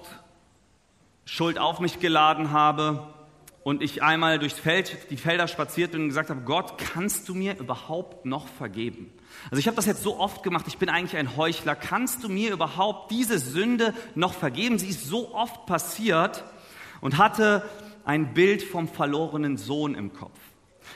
Schuld 1.25 1.57
auf 1.57 1.79
mich 1.79 2.01
geladen 2.01 2.51
habe 2.51 3.15
und 3.63 3.81
ich 3.81 4.03
einmal 4.03 4.41
durchs 4.41 4.59
Feld, 4.59 5.09
die 5.11 5.19
Felder 5.19 5.47
spaziert 5.47 5.93
bin 5.93 6.03
und 6.03 6.09
gesagt 6.09 6.31
habe, 6.31 6.41
Gott, 6.41 6.79
kannst 6.79 7.29
du 7.29 7.35
mir 7.37 7.57
überhaupt 7.57 8.27
noch 8.27 8.49
vergeben? 8.49 9.09
Also 9.53 9.61
ich 9.61 9.69
habe 9.69 9.77
das 9.77 9.87
jetzt 9.87 10.03
so 10.03 10.19
oft 10.19 10.43
gemacht, 10.43 10.65
ich 10.67 10.79
bin 10.79 10.89
eigentlich 10.89 11.17
ein 11.17 11.37
Heuchler. 11.37 11.77
Kannst 11.77 12.25
du 12.25 12.29
mir 12.29 12.53
überhaupt 12.53 13.13
diese 13.13 13.39
Sünde 13.39 13.95
noch 14.17 14.35
vergeben? 14.35 14.81
Sie 14.81 14.89
ist 14.89 15.05
so 15.05 15.33
oft 15.33 15.67
passiert 15.67 16.43
und 17.01 17.19
hatte 17.19 17.65
ein 18.05 18.35
Bild 18.35 18.65
vom 18.65 18.89
verlorenen 18.89 19.59
Sohn 19.59 19.95
im 19.95 20.13
Kopf. 20.13 20.41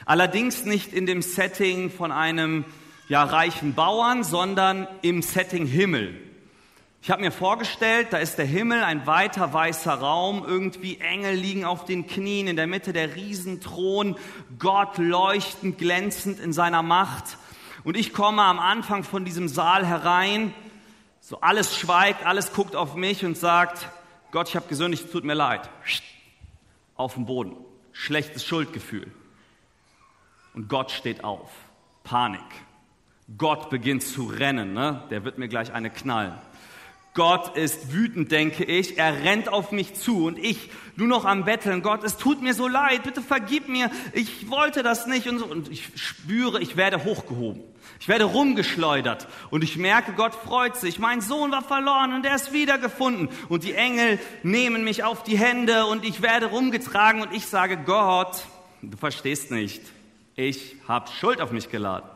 Allerdings 0.07 0.65
nicht 0.65 0.93
in 0.93 1.07
dem 1.07 1.23
Setting 1.23 1.89
von 1.89 2.11
einem 2.11 2.65
ja, 3.11 3.25
reichen 3.25 3.75
Bauern, 3.75 4.23
sondern 4.23 4.87
im 5.03 5.21
Setting 5.21 5.67
Himmel. 5.67 6.15
Ich 7.03 7.11
habe 7.11 7.23
mir 7.23 7.33
vorgestellt, 7.33 8.09
da 8.13 8.19
ist 8.19 8.39
der 8.39 8.45
Himmel, 8.45 8.85
ein 8.85 9.05
weiter 9.05 9.53
weißer 9.53 9.95
Raum, 9.95 10.45
irgendwie 10.47 10.99
Engel 11.01 11.35
liegen 11.35 11.65
auf 11.65 11.85
den 11.85 12.07
Knien, 12.07 12.47
in 12.47 12.55
der 12.55 12.69
Mitte 12.69 12.93
der 12.93 13.17
Riesenthron, 13.17 14.17
Gott 14.61 14.97
leuchtend, 14.99 15.77
glänzend 15.79 16.39
in 16.39 16.53
seiner 16.53 16.85
Macht. 16.85 17.37
Und 17.83 17.97
ich 17.97 18.13
komme 18.13 18.43
am 18.43 18.61
Anfang 18.61 19.03
von 19.03 19.25
diesem 19.25 19.49
Saal 19.49 19.85
herein, 19.85 20.55
so 21.21 21.41
alles 21.41 21.77
schweigt, 21.77 22.25
alles 22.25 22.53
guckt 22.53 22.77
auf 22.77 22.95
mich 22.95 23.25
und 23.25 23.37
sagt, 23.37 23.89
Gott, 24.31 24.51
ich 24.51 24.55
habe 24.55 24.69
gesündigt, 24.69 25.11
tut 25.11 25.25
mir 25.25 25.35
leid. 25.35 25.69
Auf 26.95 27.15
dem 27.15 27.27
Boden, 27.27 27.57
schlechtes 27.91 28.45
Schuldgefühl. 28.45 29.11
Und 30.55 30.69
Gott 30.69 30.93
steht 30.93 31.25
auf, 31.25 31.51
Panik. 32.05 32.70
Gott 33.39 33.71
beginnt 33.71 34.03
zu 34.03 34.25
rennen, 34.25 34.73
ne? 34.73 35.05
der 35.11 35.25
wird 35.25 35.39
mir 35.39 35.49
gleich 35.49 35.73
eine 35.73 35.91
knallen. 35.91 36.35
Gott 37.15 37.57
ist 37.57 37.93
wütend, 37.93 38.31
denke 38.31 38.65
ich. 38.65 38.99
Er 38.99 39.25
rennt 39.25 39.49
auf 39.49 39.73
mich 39.73 39.95
zu 39.95 40.27
und 40.27 40.39
ich 40.39 40.71
nur 40.95 41.09
noch 41.09 41.25
am 41.25 41.45
Betteln. 41.45 41.83
Gott, 41.83 42.05
es 42.05 42.17
tut 42.17 42.41
mir 42.41 42.55
so 42.55 42.69
leid. 42.69 43.03
Bitte 43.03 43.21
vergib 43.21 43.69
mir. 43.69 43.91
Ich 44.13 44.49
wollte 44.49 44.85
das 44.85 45.07
nicht 45.07 45.27
und 45.27 45.41
so. 45.41 45.47
Und 45.47 45.71
ich 45.71 45.89
spüre, 45.97 46.61
ich 46.61 46.77
werde 46.77 47.05
hochgehoben. 47.05 47.63
Ich 47.99 48.09
werde 48.09 48.25
rumgeschleudert 48.25 49.29
und 49.51 49.63
ich 49.63 49.77
merke, 49.77 50.13
Gott 50.13 50.35
freut 50.35 50.77
sich. 50.77 50.99
Mein 50.99 51.21
Sohn 51.21 51.51
war 51.51 51.63
verloren 51.63 52.15
und 52.15 52.25
er 52.25 52.37
ist 52.37 52.53
wiedergefunden. 52.53 53.29
Und 53.49 53.65
die 53.65 53.75
Engel 53.75 54.19
nehmen 54.43 54.85
mich 54.85 55.03
auf 55.03 55.23
die 55.23 55.37
Hände 55.37 55.87
und 55.87 56.05
ich 56.05 56.23
werde 56.23 56.47
rumgetragen 56.47 57.21
und 57.21 57.35
ich 57.35 57.47
sage, 57.47 57.77
Gott, 57.77 58.45
du 58.81 58.97
verstehst 58.97 59.51
nicht. 59.51 59.83
Ich 60.37 60.77
habe 60.89 61.11
Schuld 61.11 61.41
auf 61.43 61.51
mich 61.51 61.69
geladen. 61.69 62.09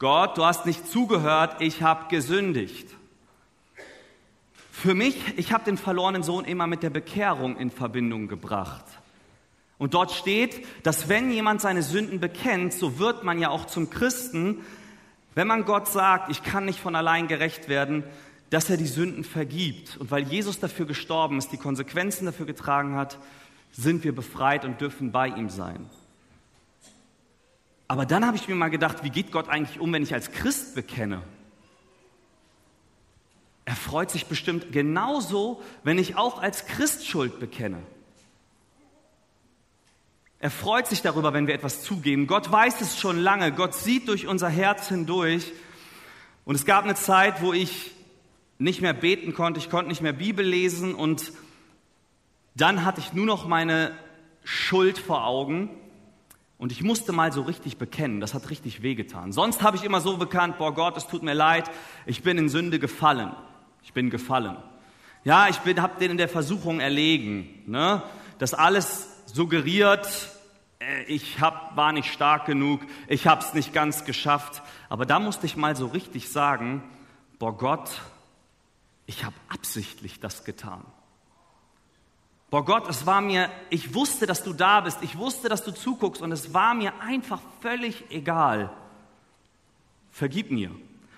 Gott, 0.00 0.38
du 0.38 0.46
hast 0.46 0.64
nicht 0.64 0.88
zugehört, 0.88 1.60
ich 1.60 1.82
habe 1.82 2.08
gesündigt. 2.08 2.88
Für 4.72 4.94
mich, 4.94 5.14
ich 5.36 5.52
habe 5.52 5.64
den 5.64 5.76
verlorenen 5.76 6.22
Sohn 6.22 6.46
immer 6.46 6.66
mit 6.66 6.82
der 6.82 6.88
Bekehrung 6.88 7.58
in 7.58 7.70
Verbindung 7.70 8.26
gebracht. 8.26 8.86
Und 9.76 9.92
dort 9.92 10.10
steht, 10.12 10.66
dass 10.84 11.10
wenn 11.10 11.30
jemand 11.30 11.60
seine 11.60 11.82
Sünden 11.82 12.18
bekennt, 12.18 12.72
so 12.72 12.98
wird 12.98 13.24
man 13.24 13.38
ja 13.38 13.50
auch 13.50 13.66
zum 13.66 13.90
Christen, 13.90 14.64
wenn 15.34 15.46
man 15.46 15.66
Gott 15.66 15.86
sagt, 15.86 16.30
ich 16.30 16.42
kann 16.42 16.64
nicht 16.64 16.80
von 16.80 16.96
allein 16.96 17.28
gerecht 17.28 17.68
werden, 17.68 18.02
dass 18.48 18.70
er 18.70 18.78
die 18.78 18.86
Sünden 18.86 19.22
vergibt. 19.22 19.98
Und 19.98 20.10
weil 20.10 20.22
Jesus 20.22 20.58
dafür 20.58 20.86
gestorben 20.86 21.36
ist, 21.36 21.52
die 21.52 21.58
Konsequenzen 21.58 22.24
dafür 22.24 22.46
getragen 22.46 22.96
hat, 22.96 23.18
sind 23.70 24.02
wir 24.02 24.14
befreit 24.14 24.64
und 24.64 24.80
dürfen 24.80 25.12
bei 25.12 25.28
ihm 25.28 25.50
sein. 25.50 25.90
Aber 27.90 28.06
dann 28.06 28.24
habe 28.24 28.36
ich 28.36 28.46
mir 28.46 28.54
mal 28.54 28.70
gedacht, 28.70 29.02
wie 29.02 29.10
geht 29.10 29.32
Gott 29.32 29.48
eigentlich 29.48 29.80
um, 29.80 29.92
wenn 29.92 30.04
ich 30.04 30.14
als 30.14 30.30
Christ 30.30 30.76
bekenne? 30.76 31.22
Er 33.64 33.74
freut 33.74 34.12
sich 34.12 34.26
bestimmt 34.26 34.70
genauso, 34.70 35.60
wenn 35.82 35.98
ich 35.98 36.14
auch 36.14 36.40
als 36.40 36.66
Christ 36.66 37.04
Schuld 37.04 37.40
bekenne. 37.40 37.78
Er 40.38 40.52
freut 40.52 40.86
sich 40.86 41.02
darüber, 41.02 41.32
wenn 41.32 41.48
wir 41.48 41.54
etwas 41.54 41.82
zugeben. 41.82 42.28
Gott 42.28 42.52
weiß 42.52 42.80
es 42.80 42.96
schon 42.96 43.18
lange. 43.18 43.50
Gott 43.50 43.74
sieht 43.74 44.06
durch 44.06 44.28
unser 44.28 44.48
Herz 44.48 44.86
hindurch. 44.86 45.50
Und 46.44 46.54
es 46.54 46.64
gab 46.64 46.84
eine 46.84 46.94
Zeit, 46.94 47.42
wo 47.42 47.52
ich 47.52 47.90
nicht 48.58 48.82
mehr 48.82 48.94
beten 48.94 49.34
konnte, 49.34 49.58
ich 49.58 49.68
konnte 49.68 49.88
nicht 49.88 50.00
mehr 50.00 50.12
Bibel 50.12 50.46
lesen 50.46 50.94
und 50.94 51.32
dann 52.54 52.84
hatte 52.84 53.00
ich 53.00 53.14
nur 53.14 53.26
noch 53.26 53.48
meine 53.48 53.90
Schuld 54.44 54.96
vor 54.96 55.26
Augen 55.26 55.70
und 56.60 56.72
ich 56.72 56.82
musste 56.82 57.12
mal 57.12 57.32
so 57.32 57.40
richtig 57.40 57.78
bekennen, 57.78 58.20
das 58.20 58.34
hat 58.34 58.50
richtig 58.50 58.82
wehgetan. 58.82 59.32
Sonst 59.32 59.62
habe 59.62 59.78
ich 59.78 59.82
immer 59.82 60.02
so 60.02 60.18
bekannt, 60.18 60.58
boah 60.58 60.74
Gott, 60.74 60.94
es 60.94 61.06
tut 61.06 61.22
mir 61.22 61.32
leid, 61.32 61.70
ich 62.04 62.22
bin 62.22 62.36
in 62.36 62.50
Sünde 62.50 62.78
gefallen. 62.78 63.34
Ich 63.82 63.94
bin 63.94 64.10
gefallen. 64.10 64.58
Ja, 65.24 65.48
ich 65.48 65.58
habe 65.78 65.98
den 65.98 66.10
in 66.10 66.16
der 66.18 66.28
Versuchung 66.28 66.80
erlegen. 66.80 67.62
Ne? 67.64 68.02
Das 68.38 68.52
alles 68.52 69.08
suggeriert, 69.24 70.06
äh, 70.80 71.04
ich 71.04 71.40
hab, 71.40 71.78
war 71.78 71.92
nicht 71.92 72.12
stark 72.12 72.44
genug, 72.44 72.82
ich 73.08 73.26
habe 73.26 73.42
es 73.42 73.54
nicht 73.54 73.72
ganz 73.72 74.04
geschafft. 74.04 74.62
Aber 74.90 75.06
da 75.06 75.18
musste 75.18 75.46
ich 75.46 75.56
mal 75.56 75.76
so 75.76 75.86
richtig 75.86 76.28
sagen, 76.28 76.82
boah 77.38 77.56
Gott, 77.56 78.02
ich 79.06 79.24
habe 79.24 79.36
absichtlich 79.48 80.20
das 80.20 80.44
getan. 80.44 80.84
Boah 82.50 82.64
Gott, 82.64 82.88
es 82.88 83.06
war 83.06 83.20
mir, 83.20 83.48
ich 83.70 83.94
wusste, 83.94 84.26
dass 84.26 84.42
du 84.42 84.52
da 84.52 84.80
bist, 84.80 84.98
ich 85.02 85.16
wusste, 85.16 85.48
dass 85.48 85.62
du 85.62 85.70
zuguckst 85.70 86.20
und 86.20 86.32
es 86.32 86.52
war 86.52 86.74
mir 86.74 86.92
einfach 87.00 87.40
völlig 87.60 88.04
egal. 88.10 88.72
Vergib 90.10 90.50
mir. 90.50 90.72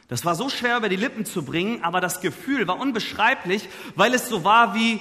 Das 0.08 0.26
war 0.26 0.34
so 0.34 0.50
schwer 0.50 0.76
über 0.76 0.90
die 0.90 0.96
Lippen 0.96 1.24
zu 1.24 1.42
bringen, 1.42 1.82
aber 1.82 2.02
das 2.02 2.20
Gefühl 2.20 2.68
war 2.68 2.78
unbeschreiblich, 2.78 3.66
weil 3.94 4.12
es 4.12 4.28
so 4.28 4.44
war 4.44 4.74
wie, 4.74 5.00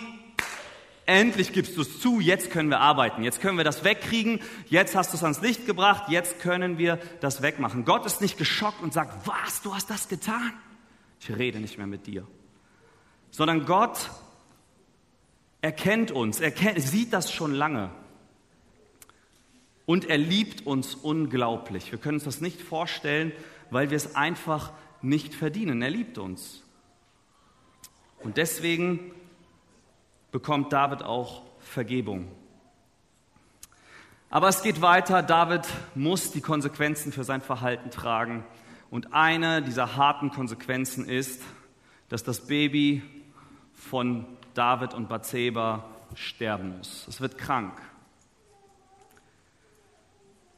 endlich 1.05 1.51
gibst 1.51 1.75
du 1.75 1.81
es 1.81 1.99
zu, 1.99 2.21
jetzt 2.21 2.49
können 2.49 2.69
wir 2.69 2.79
arbeiten, 2.79 3.23
jetzt 3.23 3.41
können 3.41 3.57
wir 3.57 3.65
das 3.65 3.83
wegkriegen, 3.83 4.39
jetzt 4.69 4.95
hast 4.95 5.11
du 5.11 5.17
es 5.17 5.23
ans 5.23 5.41
Licht 5.41 5.65
gebracht, 5.65 6.05
jetzt 6.07 6.39
können 6.39 6.77
wir 6.77 6.97
das 7.19 7.41
wegmachen. 7.41 7.83
Gott 7.83 8.05
ist 8.05 8.21
nicht 8.21 8.37
geschockt 8.37 8.81
und 8.81 8.93
sagt, 8.93 9.27
was, 9.27 9.61
du 9.61 9.75
hast 9.75 9.89
das 9.89 10.07
getan? 10.07 10.53
Ich 11.19 11.29
rede 11.29 11.59
nicht 11.59 11.77
mehr 11.77 11.87
mit 11.87 12.07
dir. 12.07 12.25
Sondern 13.31 13.65
Gott 13.65 14.09
er 15.61 15.71
kennt 15.71 16.11
uns, 16.11 16.39
er 16.39 16.51
kennt, 16.51 16.81
sieht 16.81 17.13
das 17.13 17.31
schon 17.31 17.53
lange. 17.53 17.91
Und 19.85 20.09
er 20.09 20.17
liebt 20.17 20.65
uns 20.65 20.95
unglaublich. 20.95 21.91
Wir 21.91 21.99
können 21.99 22.15
uns 22.15 22.23
das 22.23 22.41
nicht 22.41 22.61
vorstellen, 22.61 23.31
weil 23.69 23.89
wir 23.89 23.97
es 23.97 24.15
einfach 24.15 24.71
nicht 25.01 25.33
verdienen. 25.33 25.81
Er 25.81 25.89
liebt 25.89 26.17
uns. 26.17 26.63
Und 28.19 28.37
deswegen 28.37 29.11
bekommt 30.31 30.71
David 30.71 31.03
auch 31.03 31.43
Vergebung. 31.59 32.27
Aber 34.29 34.47
es 34.47 34.63
geht 34.63 34.81
weiter. 34.81 35.21
David 35.21 35.67
muss 35.93 36.31
die 36.31 36.41
Konsequenzen 36.41 37.11
für 37.11 37.23
sein 37.23 37.41
Verhalten 37.41 37.91
tragen. 37.91 38.45
Und 38.89 39.13
eine 39.13 39.61
dieser 39.61 39.95
harten 39.95 40.29
Konsequenzen 40.29 41.07
ist, 41.07 41.41
dass 42.09 42.23
das 42.23 42.47
Baby 42.47 43.03
von 43.73 44.25
David 44.53 44.93
und 44.93 45.09
Bathseba 45.09 45.85
sterben 46.15 46.77
muss. 46.77 47.07
Es 47.07 47.21
wird 47.21 47.37
krank. 47.37 47.73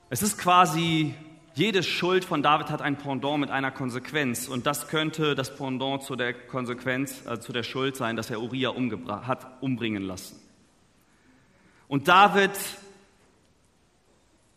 Es 0.10 0.22
ist 0.22 0.38
quasi, 0.38 1.16
jede 1.56 1.82
Schuld 1.82 2.24
von 2.24 2.44
David 2.44 2.70
hat 2.70 2.82
ein 2.82 2.98
Pendant 2.98 3.40
mit 3.40 3.50
einer 3.50 3.72
Konsequenz. 3.72 4.48
Und 4.48 4.66
das 4.66 4.88
könnte 4.88 5.36
das 5.36 5.56
Pendant 5.56 6.04
zu 6.04 6.16
der 6.16 6.34
Konsequenz, 6.34 7.26
äh, 7.26 7.40
zu 7.40 7.52
der 7.52 7.64
Schuld 7.64 7.96
sein, 7.96 8.16
dass 8.16 8.30
er 8.30 8.42
Uriah 8.42 8.74
hat 9.26 9.62
umbringen 9.62 10.04
lassen. 10.04 10.40
Und 11.88 12.08
David 12.08 12.52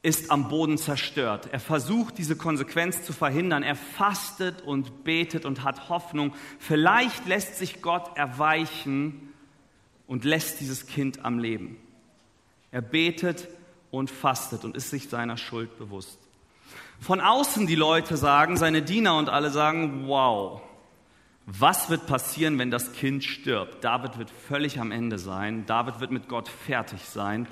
ist 0.07 0.31
am 0.31 0.49
Boden 0.49 0.79
zerstört. 0.79 1.49
Er 1.51 1.59
versucht, 1.59 2.17
diese 2.19 2.37
Konsequenz 2.37 3.03
zu 3.03 3.13
verhindern. 3.13 3.65
Er 3.65 3.75
fastet 3.75 4.63
und 4.63 5.03
betet 5.03 5.45
und 5.45 5.65
hat 5.65 5.89
Hoffnung. 5.89 6.33
Vielleicht 6.61 7.27
lässt 7.27 7.57
sich 7.57 7.83
Gott 7.83 8.17
erweichen 8.17 9.35
und 10.07 10.25
lässt 10.25 10.61
dieses 10.61 10.87
Kind 10.87 11.25
am 11.25 11.41
Leben. 11.41 11.77
Er 12.71 12.83
betet 12.83 13.49
und 13.91 14.09
fastet 14.09 14.65
und 14.65 14.77
ist 14.77 14.91
sich 14.91 15.09
seiner 15.09 15.37
Schuld 15.37 15.77
bewusst. 15.77 16.21
Von 17.01 17.21
außen 17.21 17.67
die 17.67 17.75
Leute 17.75 18.17
sagen, 18.17 18.57
seine 18.57 18.83
Diener 18.83 19.19
und 19.19 19.29
alle 19.29 19.51
sagen, 19.51 20.05
wow, 20.07 20.63
was 21.47 21.91
wird 21.91 22.07
passieren, 22.07 22.59
wenn 22.59 22.71
das 22.71 22.93
Kind 22.93 23.25
stirbt? 23.25 23.83
David 23.83 24.19
wird 24.19 24.31
völlig 24.31 24.79
am 24.81 24.93
Ende 24.93 25.19
sein. 25.19 25.65
David 25.67 25.99
wird 26.01 26.11
mit 26.13 26.29
Gott 26.29 26.49
fertig 26.49 27.05
sein. 27.05 27.47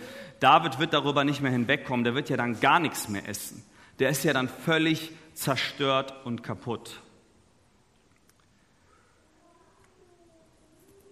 David 0.45 0.79
wird 0.79 0.93
darüber 0.93 1.25
nicht 1.25 1.41
mehr 1.41 1.51
hinwegkommen. 1.51 2.05
Der 2.05 2.15
wird 2.15 2.29
ja 2.29 2.37
dann 2.37 2.61
gar 2.61 2.79
nichts 2.79 3.09
mehr 3.09 3.27
essen. 3.27 3.65
Der 3.99 4.11
ist 4.11 4.25
ja 4.25 4.35
dann 4.35 4.51
völlig 4.51 5.11
zerstört 5.33 6.13
und 6.27 6.43
kaputt. 6.43 7.01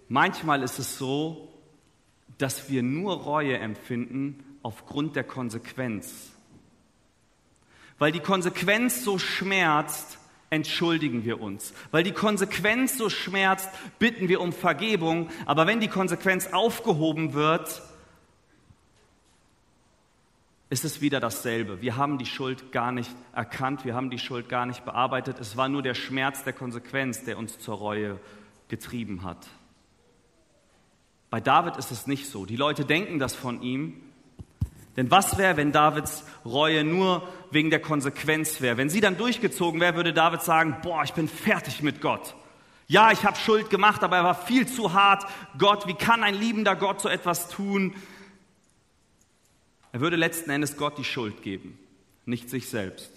Manchmal 0.08 0.62
ist 0.62 0.78
es 0.78 0.98
so, 0.98 1.48
dass 2.36 2.68
wir 2.68 2.82
nur 2.82 3.22
Reue 3.22 3.56
empfinden 3.56 4.44
aufgrund 4.62 5.16
der 5.16 5.24
Konsequenz. 5.24 6.32
Weil 7.98 8.12
die 8.12 8.20
Konsequenz 8.20 9.02
so 9.02 9.18
schmerzt, 9.18 10.18
entschuldigen 10.50 11.24
wir 11.24 11.40
uns. 11.40 11.72
Weil 11.90 12.02
die 12.02 12.12
Konsequenz 12.12 12.98
so 12.98 13.08
schmerzt, 13.08 13.70
bitten 13.98 14.28
wir 14.28 14.42
um 14.42 14.52
Vergebung. 14.52 15.30
Aber 15.46 15.66
wenn 15.66 15.80
die 15.80 15.88
Konsequenz 15.88 16.48
aufgehoben 16.48 17.32
wird, 17.32 17.80
ist 20.72 20.86
es 20.86 21.02
wieder 21.02 21.20
dasselbe. 21.20 21.82
Wir 21.82 21.98
haben 21.98 22.16
die 22.16 22.24
Schuld 22.24 22.72
gar 22.72 22.92
nicht 22.92 23.10
erkannt, 23.34 23.84
wir 23.84 23.94
haben 23.94 24.08
die 24.08 24.18
Schuld 24.18 24.48
gar 24.48 24.64
nicht 24.64 24.86
bearbeitet. 24.86 25.38
Es 25.38 25.58
war 25.58 25.68
nur 25.68 25.82
der 25.82 25.92
Schmerz 25.92 26.44
der 26.44 26.54
Konsequenz, 26.54 27.24
der 27.24 27.36
uns 27.36 27.58
zur 27.58 27.74
Reue 27.76 28.18
getrieben 28.68 29.22
hat. 29.22 29.46
Bei 31.28 31.42
David 31.42 31.76
ist 31.76 31.90
es 31.90 32.06
nicht 32.06 32.26
so. 32.26 32.46
Die 32.46 32.56
Leute 32.56 32.86
denken 32.86 33.18
das 33.18 33.34
von 33.34 33.60
ihm, 33.60 34.00
denn 34.96 35.10
was 35.10 35.36
wäre, 35.36 35.58
wenn 35.58 35.72
Davids 35.72 36.24
Reue 36.42 36.84
nur 36.84 37.28
wegen 37.50 37.68
der 37.68 37.82
Konsequenz 37.82 38.62
wäre? 38.62 38.78
Wenn 38.78 38.88
sie 38.88 39.02
dann 39.02 39.18
durchgezogen 39.18 39.78
wäre, 39.78 39.96
würde 39.96 40.14
David 40.14 40.40
sagen, 40.40 40.78
boah, 40.82 41.02
ich 41.04 41.12
bin 41.12 41.28
fertig 41.28 41.82
mit 41.82 42.00
Gott. 42.00 42.34
Ja, 42.86 43.12
ich 43.12 43.26
habe 43.26 43.36
Schuld 43.36 43.68
gemacht, 43.68 44.02
aber 44.02 44.16
er 44.16 44.24
war 44.24 44.34
viel 44.34 44.66
zu 44.66 44.94
hart. 44.94 45.26
Gott, 45.58 45.86
wie 45.86 45.94
kann 45.94 46.22
ein 46.22 46.34
liebender 46.34 46.76
Gott 46.76 47.02
so 47.02 47.10
etwas 47.10 47.50
tun? 47.50 47.94
Er 49.92 50.00
würde 50.00 50.16
letzten 50.16 50.50
Endes 50.50 50.76
Gott 50.76 50.98
die 50.98 51.04
Schuld 51.04 51.42
geben, 51.42 51.78
nicht 52.24 52.48
sich 52.48 52.68
selbst. 52.68 53.10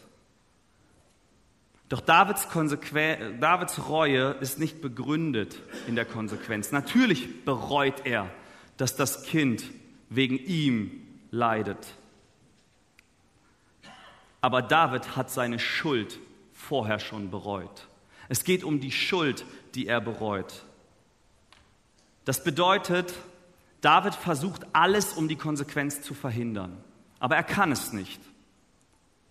Doch 1.88 2.02
Davids, 2.02 2.48
Davids 3.40 3.88
Reue 3.88 4.32
ist 4.42 4.60
nicht 4.60 4.82
begründet 4.82 5.62
in 5.88 5.96
der 5.96 6.06
Konsequenz. 6.06 6.72
Natürlich 6.72 7.46
bereut 7.46 8.06
er, 8.06 8.30
dass 8.78 8.96
das 8.96 9.24
Kind 9.24 9.64
wegen 10.10 10.38
ihm 10.38 11.02
leidet. 11.32 11.94
Aber 14.42 14.62
David 14.62 15.16
hat 15.16 15.32
seine 15.32 15.60
Schuld 15.60 16.20
vorher 16.54 17.00
schon 17.00 17.32
bereut. 17.32 17.88
Es 18.30 18.44
geht 18.44 18.64
um 18.64 18.80
die 18.80 18.92
Schuld, 18.92 19.46
die 19.76 19.88
er 19.88 20.02
bereut. 20.02 20.64
Das 22.26 22.44
bedeutet, 22.44 23.14
David 23.86 24.16
versucht 24.16 24.66
alles, 24.74 25.14
um 25.14 25.28
die 25.28 25.36
Konsequenz 25.36 26.02
zu 26.02 26.16
verhindern. 26.16 26.76
Aber 27.20 27.36
er 27.36 27.44
kann 27.44 27.72
es 27.72 27.94
nicht. 27.94 28.20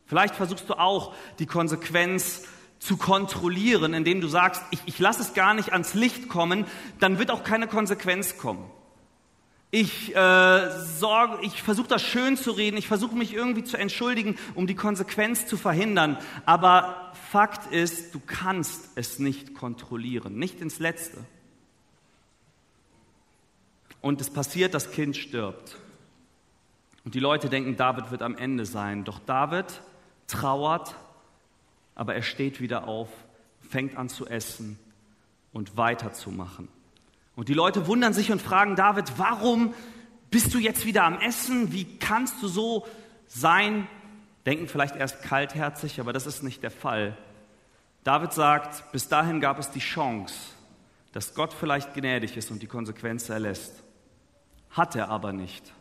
Vielleicht 0.06 0.36
versuchst 0.36 0.70
du 0.70 0.74
auch, 0.74 1.12
die 1.40 1.46
Konsequenz 1.46 2.42
zu 2.78 2.96
kontrollieren, 2.96 3.94
indem 3.94 4.20
du 4.20 4.28
sagst, 4.28 4.62
ich, 4.70 4.78
ich 4.86 5.00
lasse 5.00 5.22
es 5.22 5.34
gar 5.34 5.54
nicht 5.54 5.72
ans 5.72 5.94
Licht 5.94 6.28
kommen, 6.28 6.66
dann 7.00 7.18
wird 7.18 7.32
auch 7.32 7.42
keine 7.42 7.66
Konsequenz 7.66 8.38
kommen. 8.38 8.70
Ich, 9.72 10.14
äh, 10.14 11.42
ich 11.42 11.60
versuche 11.60 11.88
das 11.88 12.02
schön 12.02 12.36
zu 12.36 12.52
reden, 12.52 12.76
ich 12.76 12.86
versuche 12.86 13.16
mich 13.16 13.34
irgendwie 13.34 13.64
zu 13.64 13.76
entschuldigen, 13.76 14.36
um 14.54 14.68
die 14.68 14.76
Konsequenz 14.76 15.48
zu 15.48 15.56
verhindern. 15.56 16.16
Aber 16.46 17.12
Fakt 17.32 17.72
ist, 17.72 18.14
du 18.14 18.20
kannst 18.24 18.90
es 18.94 19.18
nicht 19.18 19.54
kontrollieren, 19.54 20.38
nicht 20.38 20.60
ins 20.60 20.78
Letzte. 20.78 21.18
Und 24.04 24.20
es 24.20 24.28
passiert, 24.28 24.74
das 24.74 24.90
Kind 24.90 25.16
stirbt. 25.16 25.78
Und 27.06 27.14
die 27.14 27.20
Leute 27.20 27.48
denken, 27.48 27.78
David 27.78 28.10
wird 28.10 28.20
am 28.20 28.36
Ende 28.36 28.66
sein. 28.66 29.02
Doch 29.02 29.18
David 29.18 29.64
trauert, 30.26 30.94
aber 31.94 32.14
er 32.14 32.20
steht 32.20 32.60
wieder 32.60 32.86
auf, 32.86 33.08
fängt 33.62 33.96
an 33.96 34.10
zu 34.10 34.26
essen 34.26 34.78
und 35.54 35.78
weiterzumachen. 35.78 36.68
Und 37.34 37.48
die 37.48 37.54
Leute 37.54 37.86
wundern 37.86 38.12
sich 38.12 38.30
und 38.30 38.42
fragen 38.42 38.76
David, 38.76 39.10
warum 39.16 39.72
bist 40.30 40.52
du 40.52 40.58
jetzt 40.58 40.84
wieder 40.84 41.04
am 41.04 41.18
Essen? 41.20 41.72
Wie 41.72 41.86
kannst 41.96 42.42
du 42.42 42.48
so 42.48 42.86
sein? 43.26 43.86
Denken 44.44 44.68
vielleicht 44.68 44.96
erst 44.96 45.22
kaltherzig, 45.22 45.98
aber 45.98 46.12
das 46.12 46.26
ist 46.26 46.42
nicht 46.42 46.62
der 46.62 46.70
Fall. 46.70 47.16
David 48.02 48.34
sagt, 48.34 48.92
bis 48.92 49.08
dahin 49.08 49.40
gab 49.40 49.58
es 49.58 49.70
die 49.70 49.78
Chance, 49.78 50.34
dass 51.12 51.34
Gott 51.34 51.54
vielleicht 51.54 51.94
gnädig 51.94 52.36
ist 52.36 52.50
und 52.50 52.60
die 52.60 52.66
Konsequenz 52.66 53.30
erlässt. 53.30 53.84
Hat 54.74 54.96
er 54.96 55.08
aber 55.08 55.32
nicht. 55.32 55.72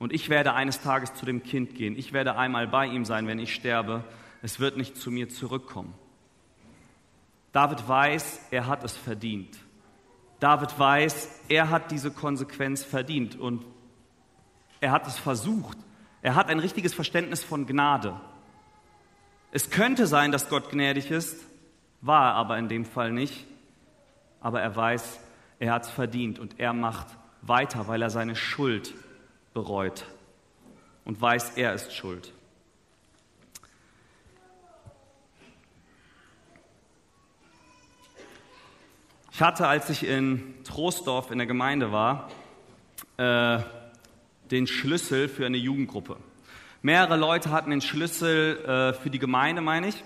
Und 0.00 0.12
ich 0.12 0.28
werde 0.28 0.52
eines 0.54 0.80
Tages 0.80 1.14
zu 1.14 1.24
dem 1.24 1.44
Kind 1.44 1.76
gehen. 1.76 1.96
Ich 1.96 2.12
werde 2.12 2.36
einmal 2.36 2.66
bei 2.66 2.86
ihm 2.86 3.04
sein, 3.04 3.28
wenn 3.28 3.38
ich 3.38 3.54
sterbe. 3.54 4.02
Es 4.42 4.58
wird 4.58 4.76
nicht 4.76 4.96
zu 4.96 5.12
mir 5.12 5.28
zurückkommen. 5.28 5.94
David 7.52 7.86
weiß, 7.86 8.48
er 8.50 8.66
hat 8.66 8.82
es 8.82 8.96
verdient. 8.96 9.56
David 10.40 10.76
weiß, 10.76 11.42
er 11.48 11.70
hat 11.70 11.92
diese 11.92 12.10
Konsequenz 12.10 12.82
verdient 12.82 13.38
und 13.38 13.64
er 14.80 14.90
hat 14.90 15.06
es 15.06 15.16
versucht. 15.16 15.78
Er 16.20 16.34
hat 16.34 16.48
ein 16.48 16.58
richtiges 16.58 16.94
Verständnis 16.94 17.44
von 17.44 17.66
Gnade. 17.66 18.20
Es 19.52 19.70
könnte 19.70 20.08
sein, 20.08 20.32
dass 20.32 20.48
Gott 20.48 20.70
gnädig 20.70 21.12
ist, 21.12 21.46
war 22.00 22.30
er 22.30 22.34
aber 22.34 22.58
in 22.58 22.68
dem 22.68 22.84
Fall 22.84 23.12
nicht. 23.12 23.46
Aber 24.40 24.60
er 24.60 24.74
weiß, 24.74 25.20
er 25.60 25.74
hat 25.74 25.84
es 25.84 25.90
verdient 25.90 26.40
und 26.40 26.58
er 26.58 26.72
macht 26.72 27.06
weiter, 27.42 27.88
weil 27.88 28.00
er 28.00 28.10
seine 28.10 28.36
Schuld 28.36 28.94
bereut 29.52 30.06
und 31.04 31.20
weiß, 31.20 31.56
er 31.56 31.74
ist 31.74 31.92
schuld. 31.94 32.32
Ich 39.32 39.40
hatte, 39.40 39.66
als 39.66 39.90
ich 39.90 40.06
in 40.06 40.62
Troisdorf 40.62 41.30
in 41.30 41.38
der 41.38 41.46
Gemeinde 41.46 41.90
war, 41.90 42.30
äh, 43.16 43.60
den 44.50 44.66
Schlüssel 44.66 45.28
für 45.28 45.46
eine 45.46 45.56
Jugendgruppe. 45.56 46.16
Mehrere 46.82 47.16
Leute 47.16 47.50
hatten 47.50 47.70
den 47.70 47.80
Schlüssel 47.80 48.58
äh, 48.64 48.92
für 48.92 49.08
die 49.08 49.18
Gemeinde, 49.18 49.62
meine 49.62 49.88
ich. 49.88 50.04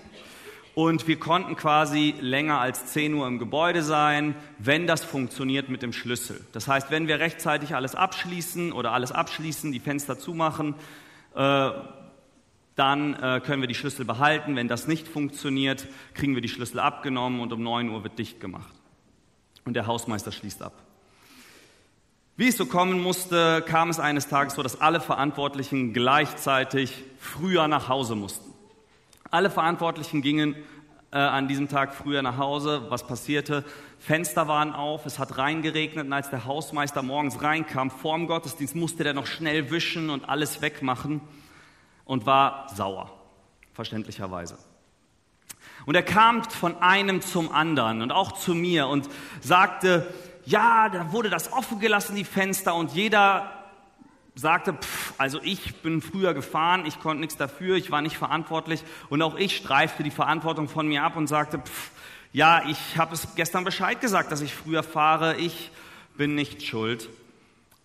Und 0.77 1.07
wir 1.07 1.17
konnten 1.17 1.55
quasi 1.55 2.13
länger 2.19 2.59
als 2.59 2.93
10 2.93 3.15
Uhr 3.15 3.25
im 3.25 3.39
Gebäude 3.39 3.81
sein, 3.81 4.35
wenn 4.59 4.85
das 4.85 5.03
funktioniert 5.03 5.69
mit 5.69 5.81
dem 5.81 5.91
Schlüssel. 5.91 6.45
Das 6.51 6.67
heißt, 6.67 6.91
wenn 6.91 7.07
wir 7.07 7.19
rechtzeitig 7.19 7.73
alles 7.73 7.95
abschließen 7.95 8.71
oder 8.71 8.91
alles 8.91 9.11
abschließen, 9.11 9.71
die 9.71 9.79
Fenster 9.79 10.19
zumachen, 10.19 10.75
äh, 11.33 11.71
dann 12.75 13.15
äh, 13.15 13.41
können 13.43 13.63
wir 13.63 13.67
die 13.67 13.73
Schlüssel 13.73 14.05
behalten. 14.05 14.55
Wenn 14.55 14.67
das 14.67 14.85
nicht 14.85 15.07
funktioniert, 15.07 15.87
kriegen 16.13 16.35
wir 16.35 16.43
die 16.43 16.47
Schlüssel 16.47 16.79
abgenommen 16.79 17.39
und 17.39 17.51
um 17.53 17.63
9 17.63 17.89
Uhr 17.89 18.03
wird 18.03 18.19
dicht 18.19 18.39
gemacht. 18.39 18.75
Und 19.65 19.73
der 19.73 19.87
Hausmeister 19.87 20.31
schließt 20.31 20.61
ab. 20.61 20.73
Wie 22.35 22.49
es 22.49 22.57
so 22.57 22.67
kommen 22.67 23.01
musste, 23.01 23.63
kam 23.67 23.89
es 23.89 23.99
eines 23.99 24.27
Tages 24.27 24.53
so, 24.53 24.61
dass 24.61 24.79
alle 24.79 25.01
Verantwortlichen 25.01 25.93
gleichzeitig 25.93 27.03
früher 27.17 27.67
nach 27.67 27.89
Hause 27.89 28.13
mussten. 28.13 28.53
Alle 29.29 29.49
Verantwortlichen 29.49 30.21
gingen 30.21 30.55
äh, 31.11 31.17
an 31.17 31.47
diesem 31.47 31.67
Tag 31.67 31.93
früher 31.93 32.21
nach 32.21 32.37
Hause. 32.37 32.85
Was 32.89 33.05
passierte? 33.05 33.65
Fenster 33.99 34.47
waren 34.47 34.73
auf, 34.73 35.05
es 35.05 35.19
hat 35.19 35.37
reingeregnet 35.37 36.05
und 36.05 36.13
als 36.13 36.29
der 36.29 36.45
Hausmeister 36.45 37.01
morgens 37.01 37.41
reinkam, 37.41 37.89
vorm 37.91 38.27
Gottesdienst, 38.27 38.75
musste 38.75 39.03
der 39.03 39.13
noch 39.13 39.25
schnell 39.25 39.71
wischen 39.71 40.09
und 40.09 40.29
alles 40.29 40.61
wegmachen 40.61 41.21
und 42.05 42.25
war 42.25 42.69
sauer, 42.73 43.11
verständlicherweise. 43.73 44.57
Und 45.85 45.95
er 45.95 46.03
kam 46.03 46.43
von 46.43 46.81
einem 46.81 47.21
zum 47.21 47.51
anderen 47.51 48.01
und 48.01 48.11
auch 48.11 48.33
zu 48.33 48.53
mir 48.53 48.87
und 48.87 49.09
sagte, 49.41 50.07
ja, 50.45 50.87
da 50.89 51.11
wurde 51.11 51.29
das 51.29 51.51
offen 51.51 51.79
gelassen, 51.79 52.15
die 52.15 52.23
Fenster, 52.23 52.75
und 52.75 52.93
jeder 52.93 53.56
sagte, 54.37 54.73
pff, 54.73 55.13
also 55.17 55.39
ich 55.43 55.81
bin 55.81 56.01
früher 56.01 56.33
gefahren, 56.33 56.85
ich 56.85 56.99
konnte 56.99 57.21
nichts 57.21 57.37
dafür, 57.37 57.75
ich 57.75 57.91
war 57.91 58.01
nicht 58.01 58.17
verantwortlich, 58.17 58.83
und 59.09 59.21
auch 59.21 59.35
ich 59.35 59.57
streifte 59.57 60.03
die 60.03 60.11
Verantwortung 60.11 60.69
von 60.69 60.87
mir 60.87 61.03
ab 61.03 61.15
und 61.15 61.27
sagte, 61.27 61.59
pff, 61.59 61.91
ja, 62.33 62.67
ich 62.67 62.97
habe 62.97 63.13
es 63.13 63.35
gestern 63.35 63.63
Bescheid 63.63 63.99
gesagt, 63.99 64.31
dass 64.31 64.41
ich 64.41 64.53
früher 64.53 64.83
fahre, 64.83 65.37
ich 65.37 65.71
bin 66.17 66.35
nicht 66.35 66.63
schuld. 66.63 67.09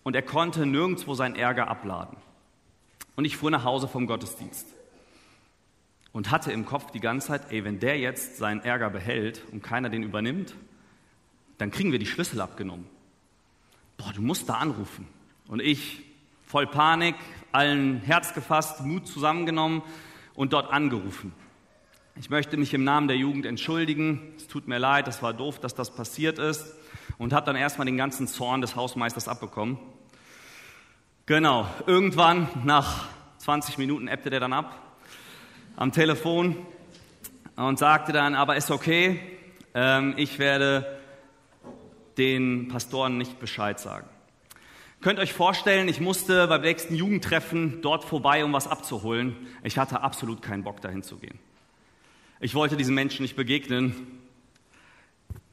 Und 0.03 0.15
er 0.15 0.21
konnte 0.21 0.65
nirgendwo 0.65 1.15
seinen 1.15 1.35
Ärger 1.35 1.69
abladen. 1.69 2.17
Und 3.15 3.25
ich 3.25 3.37
fuhr 3.37 3.51
nach 3.51 3.63
Hause 3.63 3.87
vom 3.87 4.05
Gottesdienst 4.05 4.67
und 6.13 6.29
hatte 6.29 6.51
im 6.51 6.65
Kopf 6.65 6.91
die 6.91 6.99
ganze 6.99 7.27
Zeit, 7.27 7.51
ey, 7.51 7.63
wenn 7.63 7.79
der 7.79 7.97
jetzt 7.97 8.37
seinen 8.37 8.61
Ärger 8.61 8.89
behält 8.89 9.41
und 9.51 9.63
keiner 9.63 9.89
den 9.89 10.03
übernimmt, 10.03 10.53
dann 11.57 11.71
kriegen 11.71 11.91
wir 11.91 11.99
die 11.99 12.05
Schlüssel 12.05 12.39
abgenommen. 12.41 12.87
Boah, 13.97 14.13
du 14.13 14.21
musst 14.21 14.49
da 14.49 14.55
anrufen. 14.55 15.07
Und 15.47 15.61
ich, 15.61 16.03
voll 16.53 16.67
Panik, 16.67 17.15
allen 17.51 18.01
Herz 18.01 18.35
gefasst, 18.35 18.81
Mut 18.81 19.07
zusammengenommen 19.07 19.81
und 20.35 20.53
dort 20.53 20.71
angerufen. 20.71 21.33
Ich 22.15 22.29
möchte 22.29 22.57
mich 22.57 22.75
im 22.75 22.83
Namen 22.83 23.07
der 23.07 23.17
Jugend 23.17 23.47
entschuldigen. 23.47 24.35
Es 24.37 24.47
tut 24.47 24.67
mir 24.67 24.77
leid, 24.77 25.07
das 25.07 25.23
war 25.23 25.33
doof, 25.33 25.59
dass 25.59 25.73
das 25.73 25.95
passiert 25.95 26.37
ist. 26.37 26.75
Und 27.17 27.33
habe 27.33 27.47
dann 27.47 27.55
erstmal 27.55 27.85
den 27.85 27.97
ganzen 27.97 28.27
Zorn 28.27 28.61
des 28.61 28.75
Hausmeisters 28.75 29.27
abbekommen. 29.27 29.79
Genau, 31.25 31.67
irgendwann 31.87 32.47
nach 32.63 33.07
20 33.39 33.79
Minuten 33.79 34.07
ebbte 34.07 34.29
der 34.29 34.39
dann 34.39 34.53
ab 34.53 34.79
am 35.75 35.91
Telefon 35.91 36.55
und 37.55 37.79
sagte 37.79 38.13
dann, 38.13 38.35
aber 38.35 38.57
ist 38.57 38.69
okay, 38.69 39.19
ähm, 39.73 40.13
ich 40.17 40.37
werde 40.37 40.99
den 42.19 42.67
Pastoren 42.67 43.17
nicht 43.17 43.39
Bescheid 43.39 43.79
sagen. 43.79 44.07
Könnt 45.03 45.19
euch 45.19 45.33
vorstellen, 45.33 45.89
ich 45.89 45.99
musste 45.99 46.47
beim 46.47 46.61
nächsten 46.61 46.95
Jugendtreffen 46.95 47.81
dort 47.81 48.05
vorbei, 48.05 48.45
um 48.45 48.53
was 48.53 48.69
abzuholen. 48.69 49.35
Ich 49.61 49.77
hatte 49.77 49.99
absolut 49.99 50.41
keinen 50.41 50.63
Bock, 50.63 50.79
dahin 50.79 51.03
zu 51.03 51.17
gehen. 51.17 51.39
Ich 52.39 52.55
wollte 52.55 52.77
diesen 52.77 52.95
Menschen 52.95 53.23
nicht 53.23 53.35
begegnen. 53.35 54.21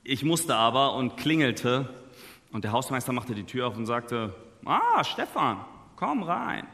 Ich 0.04 0.22
musste 0.22 0.54
aber 0.54 0.94
und 0.94 1.16
klingelte. 1.16 1.92
Und 2.52 2.62
der 2.62 2.70
Hausmeister 2.70 3.12
machte 3.12 3.34
die 3.34 3.42
Tür 3.42 3.66
auf 3.66 3.76
und 3.76 3.86
sagte, 3.86 4.36
ah, 4.66 5.02
Stefan, 5.02 5.64
komm 5.96 6.22
rein. 6.22 6.68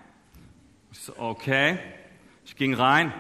Ich 0.93 1.01
so, 1.01 1.15
okay. 1.17 1.79
Ich 2.45 2.57
ging 2.57 2.75
rein, 2.75 3.11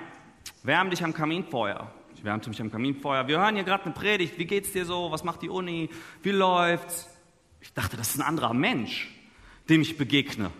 wärm 0.64 0.90
dich 0.90 1.02
am 1.02 1.14
Kaminfeuer. 1.14 1.90
Ich 2.14 2.22
wärmte 2.24 2.50
mich 2.50 2.60
am 2.60 2.70
Kaminfeuer. 2.70 3.26
Wir 3.26 3.38
hören 3.38 3.54
hier 3.54 3.64
gerade 3.64 3.84
eine 3.84 3.94
Predigt. 3.94 4.38
Wie 4.38 4.44
geht's 4.44 4.72
dir 4.72 4.84
so? 4.84 5.10
Was 5.12 5.24
macht 5.24 5.40
die 5.40 5.48
Uni? 5.48 5.88
Wie 6.22 6.32
läuft's? 6.32 7.08
Ich 7.62 7.72
dachte, 7.72 7.96
das 7.96 8.10
ist 8.10 8.20
ein 8.20 8.26
anderer 8.26 8.52
Mensch, 8.52 9.15
dem 9.68 9.82
ich 9.82 9.96
begegne. 9.96 10.50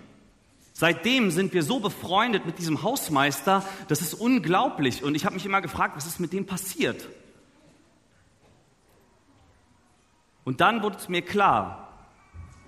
Seitdem 0.72 1.30
sind 1.30 1.54
wir 1.54 1.62
so 1.62 1.80
befreundet 1.80 2.44
mit 2.44 2.58
diesem 2.58 2.82
Hausmeister, 2.82 3.64
das 3.88 4.02
ist 4.02 4.12
unglaublich. 4.12 5.02
Und 5.02 5.14
ich 5.14 5.24
habe 5.24 5.34
mich 5.34 5.46
immer 5.46 5.62
gefragt, 5.62 5.96
was 5.96 6.06
ist 6.06 6.20
mit 6.20 6.34
dem 6.34 6.44
passiert? 6.44 7.08
Und 10.44 10.60
dann 10.60 10.82
wurde 10.82 10.96
es 10.98 11.08
mir 11.08 11.22
klar, 11.22 11.88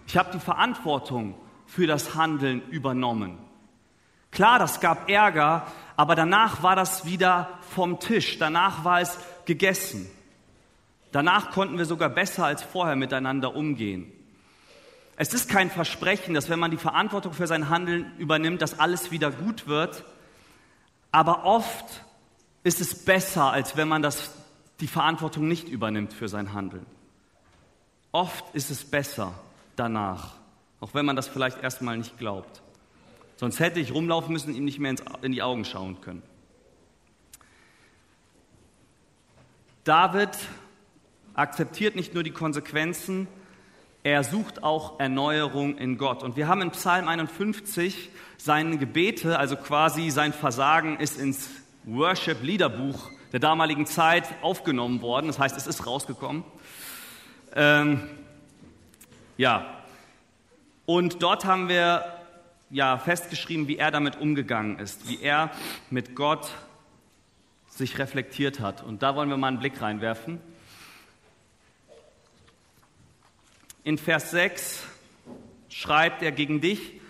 ich 0.06 0.16
habe 0.16 0.30
die 0.32 0.40
Verantwortung 0.40 1.34
für 1.66 1.86
das 1.86 2.14
Handeln 2.14 2.62
übernommen. 2.70 3.38
Klar, 4.30 4.58
das 4.58 4.80
gab 4.80 5.10
Ärger, 5.10 5.66
aber 5.96 6.14
danach 6.14 6.62
war 6.62 6.76
das 6.76 7.04
wieder 7.04 7.58
vom 7.60 8.00
Tisch, 8.00 8.38
danach 8.38 8.84
war 8.84 9.00
es 9.00 9.18
gegessen. 9.44 10.10
Danach 11.12 11.50
konnten 11.50 11.78
wir 11.78 11.84
sogar 11.84 12.08
besser 12.08 12.46
als 12.46 12.62
vorher 12.62 12.96
miteinander 12.96 13.54
umgehen. 13.54 14.12
Es 15.20 15.34
ist 15.34 15.50
kein 15.50 15.68
Versprechen, 15.68 16.32
dass 16.32 16.48
wenn 16.48 16.60
man 16.60 16.70
die 16.70 16.76
Verantwortung 16.76 17.32
für 17.32 17.48
sein 17.48 17.68
Handeln 17.68 18.16
übernimmt, 18.18 18.62
dass 18.62 18.78
alles 18.78 19.10
wieder 19.10 19.32
gut 19.32 19.66
wird, 19.66 20.04
aber 21.10 21.44
oft 21.44 22.04
ist 22.62 22.80
es 22.80 23.04
besser, 23.04 23.50
als 23.50 23.76
wenn 23.76 23.88
man 23.88 24.00
das, 24.00 24.30
die 24.78 24.86
Verantwortung 24.86 25.48
nicht 25.48 25.68
übernimmt 25.68 26.12
für 26.12 26.28
sein 26.28 26.52
Handeln. 26.52 26.86
Oft 28.12 28.44
ist 28.54 28.70
es 28.70 28.84
besser 28.84 29.34
danach, 29.74 30.34
auch 30.78 30.94
wenn 30.94 31.04
man 31.04 31.16
das 31.16 31.26
vielleicht 31.26 31.64
erstmal 31.64 31.98
nicht 31.98 32.16
glaubt. 32.16 32.62
Sonst 33.38 33.58
hätte 33.58 33.80
ich 33.80 33.92
rumlaufen 33.92 34.32
müssen 34.32 34.50
und 34.50 34.54
ihm 34.56 34.64
nicht 34.64 34.78
mehr 34.78 34.94
in 35.22 35.32
die 35.32 35.42
Augen 35.42 35.64
schauen 35.64 36.00
können. 36.00 36.22
David 39.82 40.30
akzeptiert 41.34 41.96
nicht 41.96 42.14
nur 42.14 42.22
die 42.22 42.30
Konsequenzen, 42.30 43.26
er 44.08 44.24
sucht 44.24 44.62
auch 44.62 44.98
Erneuerung 44.98 45.76
in 45.76 45.98
Gott. 45.98 46.22
Und 46.22 46.36
wir 46.36 46.48
haben 46.48 46.62
in 46.62 46.70
Psalm 46.70 47.08
51 47.08 48.08
seine 48.38 48.78
Gebete, 48.78 49.38
also 49.38 49.54
quasi 49.56 50.08
sein 50.08 50.32
Versagen 50.32 50.98
ist 50.98 51.20
ins 51.20 51.50
Worship-Liederbuch 51.84 53.10
der 53.32 53.40
damaligen 53.40 53.84
Zeit 53.84 54.24
aufgenommen 54.40 55.02
worden. 55.02 55.26
Das 55.26 55.38
heißt, 55.38 55.56
es 55.58 55.66
ist 55.66 55.86
rausgekommen. 55.86 56.42
Ähm, 57.54 58.00
ja. 59.36 59.74
Und 60.86 61.22
dort 61.22 61.44
haben 61.44 61.68
wir 61.68 62.02
ja, 62.70 62.96
festgeschrieben, 62.96 63.68
wie 63.68 63.76
er 63.76 63.90
damit 63.90 64.18
umgegangen 64.18 64.78
ist, 64.78 65.06
wie 65.06 65.20
er 65.20 65.50
mit 65.90 66.16
Gott 66.16 66.48
sich 67.68 67.98
reflektiert 67.98 68.60
hat. 68.60 68.82
Und 68.82 69.02
da 69.02 69.14
wollen 69.14 69.28
wir 69.28 69.36
mal 69.36 69.48
einen 69.48 69.58
Blick 69.58 69.82
reinwerfen. 69.82 70.40
In 73.88 73.96
Vers 73.96 74.32
6 74.32 74.82
schreibt 75.70 76.22
er 76.22 76.30
gegen 76.30 76.60
dich, 76.60 77.00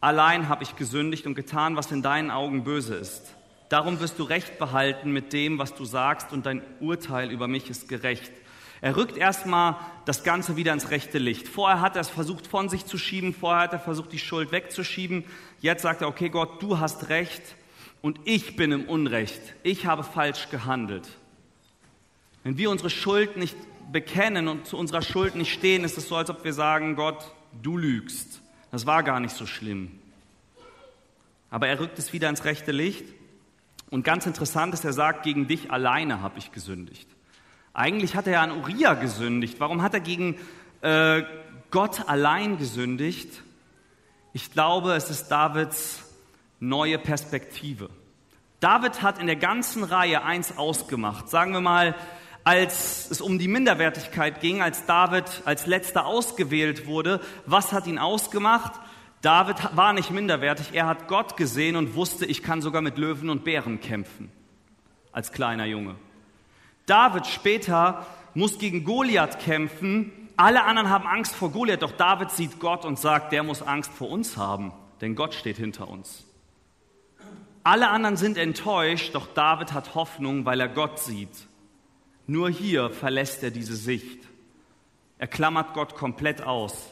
allein 0.00 0.48
habe 0.48 0.62
ich 0.62 0.76
gesündigt 0.76 1.26
und 1.26 1.34
getan, 1.34 1.76
was 1.76 1.92
in 1.92 2.00
deinen 2.00 2.30
Augen 2.30 2.64
böse 2.64 2.94
ist. 2.94 3.34
Darum 3.68 4.00
wirst 4.00 4.18
du 4.18 4.22
Recht 4.22 4.58
behalten 4.58 5.12
mit 5.12 5.34
dem, 5.34 5.58
was 5.58 5.74
du 5.74 5.84
sagst, 5.84 6.32
und 6.32 6.46
dein 6.46 6.62
Urteil 6.80 7.30
über 7.30 7.48
mich 7.48 7.68
ist 7.68 7.86
gerecht. 7.86 8.32
Er 8.80 8.96
rückt 8.96 9.18
erstmal 9.18 9.76
das 10.06 10.24
Ganze 10.24 10.56
wieder 10.56 10.72
ins 10.72 10.88
rechte 10.88 11.18
Licht. 11.18 11.48
Vorher 11.48 11.82
hat 11.82 11.96
er 11.96 12.00
es 12.00 12.08
versucht 12.08 12.46
von 12.46 12.70
sich 12.70 12.86
zu 12.86 12.96
schieben, 12.96 13.34
vorher 13.34 13.64
hat 13.64 13.74
er 13.74 13.78
versucht, 13.78 14.10
die 14.10 14.18
Schuld 14.18 14.52
wegzuschieben. 14.52 15.24
Jetzt 15.60 15.82
sagt 15.82 16.00
er, 16.00 16.08
okay 16.08 16.30
Gott, 16.30 16.62
du 16.62 16.78
hast 16.78 17.10
recht 17.10 17.42
und 18.00 18.18
ich 18.24 18.56
bin 18.56 18.72
im 18.72 18.88
Unrecht. 18.88 19.42
Ich 19.64 19.84
habe 19.84 20.02
falsch 20.02 20.48
gehandelt. 20.48 21.06
Wenn 22.42 22.56
wir 22.56 22.70
unsere 22.70 22.88
Schuld 22.88 23.36
nicht 23.36 23.54
bekennen 23.92 24.48
und 24.48 24.66
zu 24.66 24.76
unserer 24.76 25.02
Schuld 25.02 25.34
nicht 25.34 25.52
stehen, 25.52 25.84
ist 25.84 25.98
es 25.98 26.08
so, 26.08 26.16
als 26.16 26.30
ob 26.30 26.44
wir 26.44 26.52
sagen, 26.52 26.96
Gott, 26.96 27.24
du 27.62 27.76
lügst. 27.76 28.40
Das 28.70 28.86
war 28.86 29.02
gar 29.02 29.20
nicht 29.20 29.36
so 29.36 29.46
schlimm. 29.46 29.98
Aber 31.50 31.68
er 31.68 31.78
rückt 31.78 31.98
es 31.98 32.12
wieder 32.12 32.28
ins 32.28 32.44
rechte 32.44 32.72
Licht. 32.72 33.04
Und 33.90 34.04
ganz 34.04 34.24
interessant 34.24 34.72
ist, 34.72 34.84
er 34.84 34.94
sagt, 34.94 35.22
gegen 35.22 35.46
dich 35.46 35.70
alleine 35.70 36.22
habe 36.22 36.38
ich 36.38 36.50
gesündigt. 36.50 37.08
Eigentlich 37.74 38.16
hat 38.16 38.26
er 38.26 38.32
ja 38.34 38.42
an 38.42 38.52
Uriah 38.52 38.94
gesündigt. 38.94 39.60
Warum 39.60 39.82
hat 39.82 39.92
er 39.92 40.00
gegen 40.00 40.38
äh, 40.80 41.22
Gott 41.70 42.08
allein 42.08 42.56
gesündigt? 42.56 43.42
Ich 44.32 44.50
glaube, 44.50 44.94
es 44.94 45.10
ist 45.10 45.28
Davids 45.28 46.02
neue 46.58 46.98
Perspektive. 46.98 47.90
David 48.60 49.02
hat 49.02 49.18
in 49.18 49.26
der 49.26 49.36
ganzen 49.36 49.84
Reihe 49.84 50.22
eins 50.22 50.56
ausgemacht. 50.56 51.28
Sagen 51.28 51.52
wir 51.52 51.60
mal, 51.60 51.94
als 52.44 53.10
es 53.10 53.20
um 53.20 53.38
die 53.38 53.48
Minderwertigkeit 53.48 54.40
ging, 54.40 54.62
als 54.62 54.86
David 54.86 55.24
als 55.44 55.66
letzter 55.66 56.06
ausgewählt 56.06 56.86
wurde, 56.86 57.20
was 57.46 57.72
hat 57.72 57.86
ihn 57.86 57.98
ausgemacht? 57.98 58.72
David 59.20 59.76
war 59.76 59.92
nicht 59.92 60.10
minderwertig, 60.10 60.70
er 60.72 60.86
hat 60.86 61.06
Gott 61.06 61.36
gesehen 61.36 61.76
und 61.76 61.94
wusste, 61.94 62.26
ich 62.26 62.42
kann 62.42 62.60
sogar 62.60 62.82
mit 62.82 62.98
Löwen 62.98 63.30
und 63.30 63.44
Bären 63.44 63.80
kämpfen, 63.80 64.32
als 65.12 65.30
kleiner 65.30 65.64
Junge. 65.64 65.94
David 66.86 67.28
später 67.28 68.04
muss 68.34 68.58
gegen 68.58 68.82
Goliath 68.82 69.38
kämpfen, 69.38 70.10
alle 70.36 70.64
anderen 70.64 70.90
haben 70.90 71.06
Angst 71.06 71.36
vor 71.36 71.52
Goliath, 71.52 71.82
doch 71.82 71.92
David 71.92 72.32
sieht 72.32 72.58
Gott 72.58 72.84
und 72.84 72.98
sagt, 72.98 73.32
der 73.32 73.44
muss 73.44 73.62
Angst 73.62 73.92
vor 73.92 74.10
uns 74.10 74.36
haben, 74.36 74.72
denn 75.00 75.14
Gott 75.14 75.34
steht 75.34 75.56
hinter 75.56 75.88
uns. 75.88 76.24
Alle 77.62 77.90
anderen 77.90 78.16
sind 78.16 78.36
enttäuscht, 78.36 79.14
doch 79.14 79.28
David 79.34 79.72
hat 79.72 79.94
Hoffnung, 79.94 80.44
weil 80.44 80.58
er 80.58 80.68
Gott 80.68 80.98
sieht. 80.98 81.46
Nur 82.26 82.50
hier 82.50 82.90
verlässt 82.90 83.42
er 83.42 83.50
diese 83.50 83.76
Sicht. 83.76 84.24
Er 85.18 85.26
klammert 85.26 85.74
Gott 85.74 85.94
komplett 85.94 86.42
aus. 86.42 86.90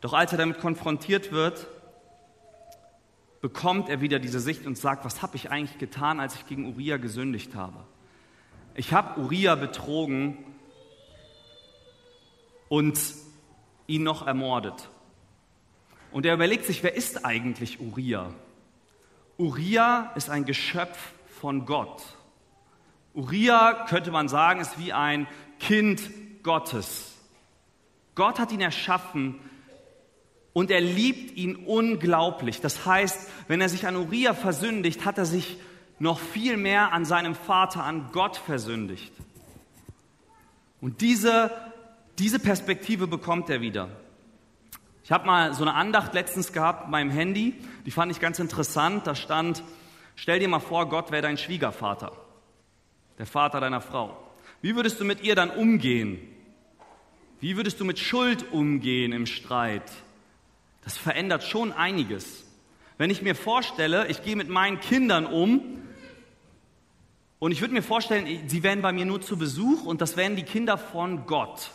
Doch 0.00 0.12
als 0.12 0.32
er 0.32 0.38
damit 0.38 0.60
konfrontiert 0.60 1.32
wird, 1.32 1.66
bekommt 3.40 3.88
er 3.88 4.00
wieder 4.00 4.18
diese 4.18 4.40
Sicht 4.40 4.66
und 4.66 4.76
sagt, 4.76 5.04
was 5.04 5.22
habe 5.22 5.36
ich 5.36 5.50
eigentlich 5.50 5.78
getan, 5.78 6.20
als 6.20 6.34
ich 6.34 6.46
gegen 6.46 6.66
Uriah 6.66 6.96
gesündigt 6.96 7.54
habe? 7.54 7.84
Ich 8.74 8.92
habe 8.92 9.20
Uriah 9.20 9.54
betrogen 9.54 10.44
und 12.68 12.98
ihn 13.86 14.02
noch 14.02 14.26
ermordet. 14.26 14.88
Und 16.10 16.26
er 16.26 16.34
überlegt 16.34 16.64
sich, 16.64 16.82
wer 16.82 16.94
ist 16.94 17.24
eigentlich 17.24 17.80
Uriah? 17.80 18.32
Uriah 19.36 20.12
ist 20.14 20.30
ein 20.30 20.44
Geschöpf 20.44 21.12
von 21.40 21.66
Gott. 21.66 22.02
Uriah, 23.18 23.86
könnte 23.88 24.12
man 24.12 24.28
sagen, 24.28 24.60
ist 24.60 24.78
wie 24.78 24.92
ein 24.92 25.26
Kind 25.58 26.00
Gottes. 26.44 27.16
Gott 28.14 28.38
hat 28.38 28.52
ihn 28.52 28.60
erschaffen 28.60 29.40
und 30.52 30.70
er 30.70 30.80
liebt 30.80 31.36
ihn 31.36 31.56
unglaublich. 31.56 32.60
Das 32.60 32.86
heißt, 32.86 33.28
wenn 33.48 33.60
er 33.60 33.68
sich 33.68 33.88
an 33.88 33.96
Uriah 33.96 34.34
versündigt, 34.34 35.04
hat 35.04 35.18
er 35.18 35.26
sich 35.26 35.58
noch 35.98 36.20
viel 36.20 36.56
mehr 36.56 36.92
an 36.92 37.04
seinem 37.04 37.34
Vater, 37.34 37.82
an 37.82 38.10
Gott 38.12 38.36
versündigt. 38.36 39.12
Und 40.80 41.00
diese, 41.00 41.50
diese 42.20 42.38
Perspektive 42.38 43.08
bekommt 43.08 43.50
er 43.50 43.60
wieder. 43.60 43.88
Ich 45.02 45.10
habe 45.10 45.26
mal 45.26 45.54
so 45.54 45.64
eine 45.64 45.74
Andacht 45.74 46.14
letztens 46.14 46.52
gehabt 46.52 46.82
mit 46.82 46.90
meinem 46.92 47.10
Handy, 47.10 47.54
die 47.84 47.90
fand 47.90 48.12
ich 48.12 48.20
ganz 48.20 48.38
interessant. 48.38 49.08
Da 49.08 49.16
stand, 49.16 49.64
stell 50.14 50.38
dir 50.38 50.48
mal 50.48 50.60
vor, 50.60 50.88
Gott 50.88 51.10
wäre 51.10 51.22
dein 51.22 51.36
Schwiegervater, 51.36 52.12
der 53.18 53.26
Vater 53.26 53.60
deiner 53.60 53.80
Frau. 53.80 54.16
Wie 54.62 54.74
würdest 54.74 55.00
du 55.00 55.04
mit 55.04 55.22
ihr 55.22 55.34
dann 55.34 55.50
umgehen? 55.50 56.18
Wie 57.40 57.56
würdest 57.56 57.78
du 57.80 57.84
mit 57.84 57.98
Schuld 57.98 58.52
umgehen 58.52 59.12
im 59.12 59.26
Streit? 59.26 59.90
Das 60.82 60.96
verändert 60.96 61.44
schon 61.44 61.72
einiges. 61.72 62.44
Wenn 62.96 63.10
ich 63.10 63.22
mir 63.22 63.34
vorstelle, 63.34 64.08
ich 64.08 64.22
gehe 64.22 64.34
mit 64.34 64.48
meinen 64.48 64.80
Kindern 64.80 65.26
um 65.26 65.78
und 67.38 67.52
ich 67.52 67.60
würde 67.60 67.74
mir 67.74 67.82
vorstellen, 67.82 68.48
sie 68.48 68.62
wären 68.64 68.82
bei 68.82 68.92
mir 68.92 69.04
nur 69.04 69.20
zu 69.20 69.36
Besuch 69.36 69.84
und 69.84 70.00
das 70.00 70.16
wären 70.16 70.34
die 70.34 70.42
Kinder 70.42 70.78
von 70.78 71.26
Gott. 71.26 71.70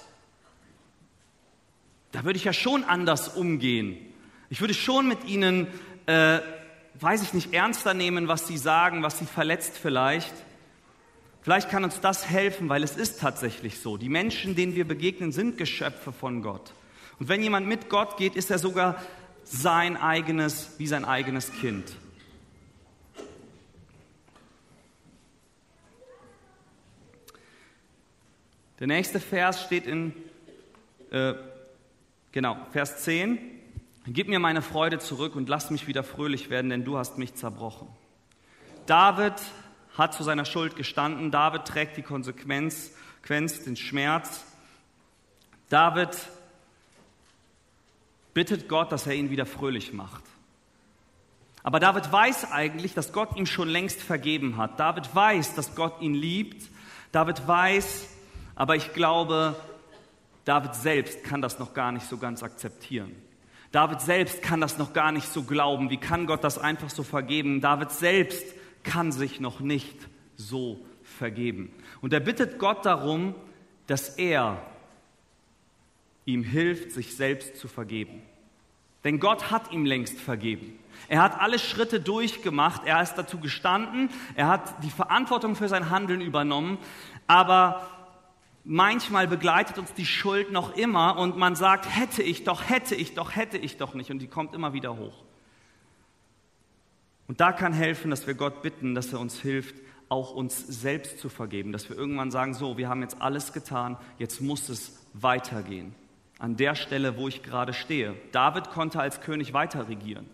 Da 2.11 2.25
würde 2.25 2.37
ich 2.37 2.43
ja 2.43 2.53
schon 2.53 2.83
anders 2.83 3.29
umgehen. 3.29 3.97
Ich 4.49 4.59
würde 4.59 4.73
schon 4.73 5.07
mit 5.07 5.23
ihnen, 5.25 5.67
äh, 6.05 6.39
weiß 6.99 7.23
ich 7.23 7.33
nicht, 7.33 7.53
ernster 7.53 7.93
nehmen, 7.93 8.27
was 8.27 8.47
sie 8.47 8.57
sagen, 8.57 9.01
was 9.01 9.17
sie 9.19 9.25
verletzt 9.25 9.77
vielleicht. 9.81 10.33
Vielleicht 11.43 11.69
kann 11.69 11.83
uns 11.83 11.99
das 11.99 12.29
helfen, 12.29 12.69
weil 12.69 12.83
es 12.83 12.95
ist 12.95 13.19
tatsächlich 13.19 13.79
so. 13.79 13.97
Die 13.97 14.07
Menschen, 14.07 14.55
denen 14.55 14.75
wir 14.75 14.87
begegnen, 14.87 15.33
sind 15.33 15.57
Geschöpfe 15.57 16.13
von 16.13 16.41
Gott. 16.41 16.73
Und 17.19 17.27
wenn 17.27 17.43
jemand 17.43 17.67
mit 17.67 17.89
Gott 17.89 18.15
geht, 18.15 18.37
ist 18.37 18.49
er 18.49 18.59
sogar 18.59 18.95
sein 19.43 19.97
eigenes, 19.97 20.75
wie 20.77 20.87
sein 20.87 21.03
eigenes 21.03 21.51
Kind. 21.51 21.97
Der 28.79 28.87
nächste 28.87 29.19
Vers 29.19 29.63
steht 29.63 29.85
in, 29.85 30.13
äh, 31.11 31.33
genau, 32.31 32.57
Vers 32.71 33.03
10. 33.03 33.37
Gib 34.07 34.29
mir 34.29 34.39
meine 34.39 34.61
Freude 34.61 34.99
zurück 34.99 35.35
und 35.35 35.49
lass 35.49 35.71
mich 35.71 35.87
wieder 35.87 36.03
fröhlich 36.03 36.49
werden, 36.49 36.69
denn 36.69 36.85
du 36.85 36.97
hast 36.97 37.17
mich 37.17 37.35
zerbrochen. 37.35 37.89
David 38.85 39.35
hat 39.97 40.13
zu 40.13 40.23
seiner 40.23 40.45
Schuld 40.45 40.75
gestanden. 40.75 41.31
David 41.31 41.65
trägt 41.65 41.97
die 41.97 42.01
Konsequenz, 42.01 42.91
den 43.27 43.75
Schmerz. 43.75 44.43
David 45.69 46.09
bittet 48.33 48.67
Gott, 48.67 48.91
dass 48.91 49.07
er 49.07 49.13
ihn 49.13 49.29
wieder 49.29 49.45
fröhlich 49.45 49.93
macht. 49.93 50.23
Aber 51.61 51.79
David 51.79 52.11
weiß 52.11 52.51
eigentlich, 52.51 52.93
dass 52.93 53.13
Gott 53.13 53.37
ihm 53.37 53.45
schon 53.45 53.69
längst 53.69 54.01
vergeben 54.01 54.57
hat. 54.57 54.79
David 54.79 55.15
weiß, 55.15 55.55
dass 55.55 55.75
Gott 55.75 56.01
ihn 56.01 56.13
liebt. 56.13 56.69
David 57.11 57.47
weiß, 57.47 58.07
aber 58.55 58.75
ich 58.75 58.93
glaube, 58.93 59.55
David 60.43 60.75
selbst 60.75 61.23
kann 61.23 61.41
das 61.41 61.59
noch 61.59 61.73
gar 61.73 61.91
nicht 61.91 62.07
so 62.07 62.17
ganz 62.17 62.43
akzeptieren. 62.43 63.15
David 63.71 64.01
selbst 64.01 64.41
kann 64.41 64.59
das 64.59 64.77
noch 64.77 64.93
gar 64.93 65.11
nicht 65.11 65.27
so 65.31 65.43
glauben. 65.43 65.89
Wie 65.89 65.97
kann 65.97 66.27
Gott 66.27 66.43
das 66.43 66.57
einfach 66.57 66.89
so 66.89 67.01
vergeben? 67.03 67.61
David 67.61 67.91
selbst 67.91 68.45
kann 68.83 69.11
sich 69.11 69.39
noch 69.39 69.59
nicht 69.59 69.97
so 70.35 70.79
vergeben. 71.03 71.71
Und 72.01 72.13
er 72.13 72.19
bittet 72.19 72.59
Gott 72.59 72.85
darum, 72.85 73.35
dass 73.87 74.09
er 74.09 74.61
ihm 76.25 76.43
hilft, 76.43 76.91
sich 76.91 77.15
selbst 77.15 77.57
zu 77.57 77.67
vergeben. 77.67 78.21
Denn 79.03 79.19
Gott 79.19 79.51
hat 79.51 79.71
ihm 79.71 79.85
längst 79.85 80.19
vergeben. 80.19 80.79
Er 81.09 81.21
hat 81.21 81.39
alle 81.39 81.59
Schritte 81.59 81.99
durchgemacht, 81.99 82.83
er 82.85 83.01
ist 83.01 83.15
dazu 83.15 83.39
gestanden, 83.39 84.09
er 84.35 84.47
hat 84.47 84.83
die 84.83 84.89
Verantwortung 84.89 85.55
für 85.55 85.67
sein 85.67 85.89
Handeln 85.89 86.21
übernommen, 86.21 86.77
aber 87.27 87.87
manchmal 88.63 89.27
begleitet 89.27 89.77
uns 89.77 89.93
die 89.93 90.05
Schuld 90.05 90.51
noch 90.51 90.77
immer 90.77 91.17
und 91.17 91.35
man 91.35 91.55
sagt, 91.55 91.93
hätte 91.93 92.23
ich 92.23 92.45
doch, 92.45 92.69
hätte 92.69 92.95
ich 92.95 93.13
doch, 93.15 93.35
hätte 93.35 93.57
ich 93.57 93.77
doch 93.77 93.93
nicht 93.93 94.11
und 94.11 94.19
die 94.19 94.27
kommt 94.27 94.53
immer 94.53 94.71
wieder 94.71 94.95
hoch. 94.95 95.23
Und 97.27 97.39
da 97.39 97.51
kann 97.51 97.73
helfen, 97.73 98.11
dass 98.11 98.27
wir 98.27 98.33
Gott 98.33 98.61
bitten, 98.61 98.95
dass 98.95 99.13
er 99.13 99.19
uns 99.19 99.39
hilft, 99.39 99.75
auch 100.09 100.33
uns 100.33 100.59
selbst 100.67 101.19
zu 101.19 101.29
vergeben, 101.29 101.71
dass 101.71 101.89
wir 101.89 101.97
irgendwann 101.97 102.31
sagen, 102.31 102.53
so, 102.53 102.77
wir 102.77 102.89
haben 102.89 103.01
jetzt 103.01 103.21
alles 103.21 103.53
getan, 103.53 103.97
jetzt 104.17 104.41
muss 104.41 104.69
es 104.69 104.99
weitergehen 105.13 105.95
an 106.43 106.57
der 106.57 106.75
Stelle, 106.75 107.15
wo 107.15 107.29
ich 107.29 107.41
gerade 107.41 107.73
stehe. 107.73 108.15
David 108.33 108.69
konnte 108.69 108.99
als 108.99 109.21
König 109.21 109.53
weiter 109.53 109.87
regieren. 109.87 110.29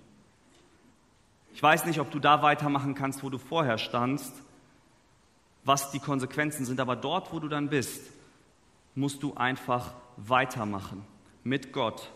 Ich 1.54 1.62
weiß 1.62 1.86
nicht, 1.86 2.00
ob 2.00 2.10
du 2.10 2.18
da 2.18 2.42
weitermachen 2.42 2.96
kannst, 2.96 3.24
wo 3.24 3.30
du 3.30 3.38
vorher 3.38 3.78
standst, 3.78 4.34
was 5.64 5.92
die 5.92 6.00
Konsequenzen 6.00 6.66
sind, 6.66 6.80
aber 6.80 6.96
dort, 6.96 7.32
wo 7.32 7.40
du 7.40 7.48
dann 7.48 7.70
bist, 7.70 8.02
musst 8.96 9.22
du 9.22 9.36
einfach 9.36 9.94
weitermachen 10.18 11.06
mit 11.44 11.74
Gott. 11.74 12.10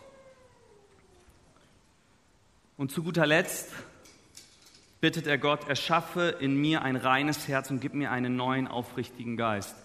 Und 2.78 2.92
zu 2.92 3.04
guter 3.04 3.28
Letzt 3.28 3.72
bittet 5.04 5.28
er 5.28 5.38
Gott, 5.38 5.68
erschaffe 5.68 6.38
in 6.40 6.56
mir 6.56 6.82
ein 6.82 6.96
reines 6.96 7.50
Herz 7.50 7.70
und 7.70 7.82
gib 7.82 7.94
mir 7.94 8.10
einen 8.10 8.38
neuen, 8.38 8.70
aufrichtigen 8.70 9.36
Geist. 9.36 9.76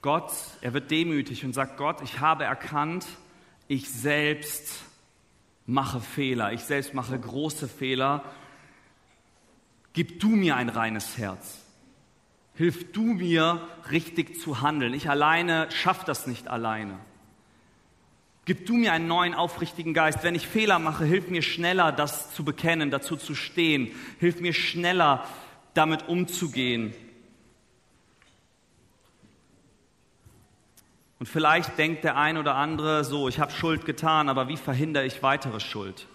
Gott, 0.00 0.30
er 0.60 0.72
wird 0.72 0.92
demütig 0.92 1.44
und 1.44 1.54
sagt, 1.54 1.76
Gott, 1.76 2.00
ich 2.02 2.20
habe 2.20 2.44
erkannt, 2.44 3.04
ich 3.66 3.90
selbst 3.90 4.84
mache 5.66 5.98
Fehler, 5.98 6.52
ich 6.52 6.60
selbst 6.60 6.94
mache 6.94 7.18
große 7.18 7.66
Fehler. 7.66 8.22
Gib 9.92 10.20
du 10.20 10.28
mir 10.28 10.54
ein 10.54 10.68
reines 10.68 11.18
Herz. 11.18 11.58
Hilf 12.54 12.92
du 12.92 13.02
mir, 13.02 13.66
richtig 13.90 14.40
zu 14.40 14.60
handeln. 14.60 14.94
Ich 14.94 15.10
alleine 15.10 15.68
schaffe 15.72 16.06
das 16.06 16.28
nicht 16.28 16.46
alleine. 16.46 16.96
Gib 18.50 18.66
du 18.66 18.74
mir 18.74 18.92
einen 18.92 19.06
neuen, 19.06 19.32
aufrichtigen 19.32 19.94
Geist. 19.94 20.24
Wenn 20.24 20.34
ich 20.34 20.44
Fehler 20.44 20.80
mache, 20.80 21.04
hilf 21.04 21.28
mir 21.28 21.40
schneller, 21.40 21.92
das 21.92 22.34
zu 22.34 22.42
bekennen, 22.44 22.90
dazu 22.90 23.14
zu 23.14 23.36
stehen. 23.36 23.92
Hilf 24.18 24.40
mir 24.40 24.52
schneller, 24.52 25.24
damit 25.72 26.08
umzugehen. 26.08 26.92
Und 31.20 31.26
vielleicht 31.26 31.78
denkt 31.78 32.02
der 32.02 32.16
ein 32.16 32.36
oder 32.36 32.56
andere 32.56 33.04
so, 33.04 33.28
ich 33.28 33.38
habe 33.38 33.52
Schuld 33.52 33.84
getan, 33.84 34.28
aber 34.28 34.48
wie 34.48 34.56
verhindere 34.56 35.06
ich 35.06 35.22
weitere 35.22 35.60
Schuld? 35.60 36.08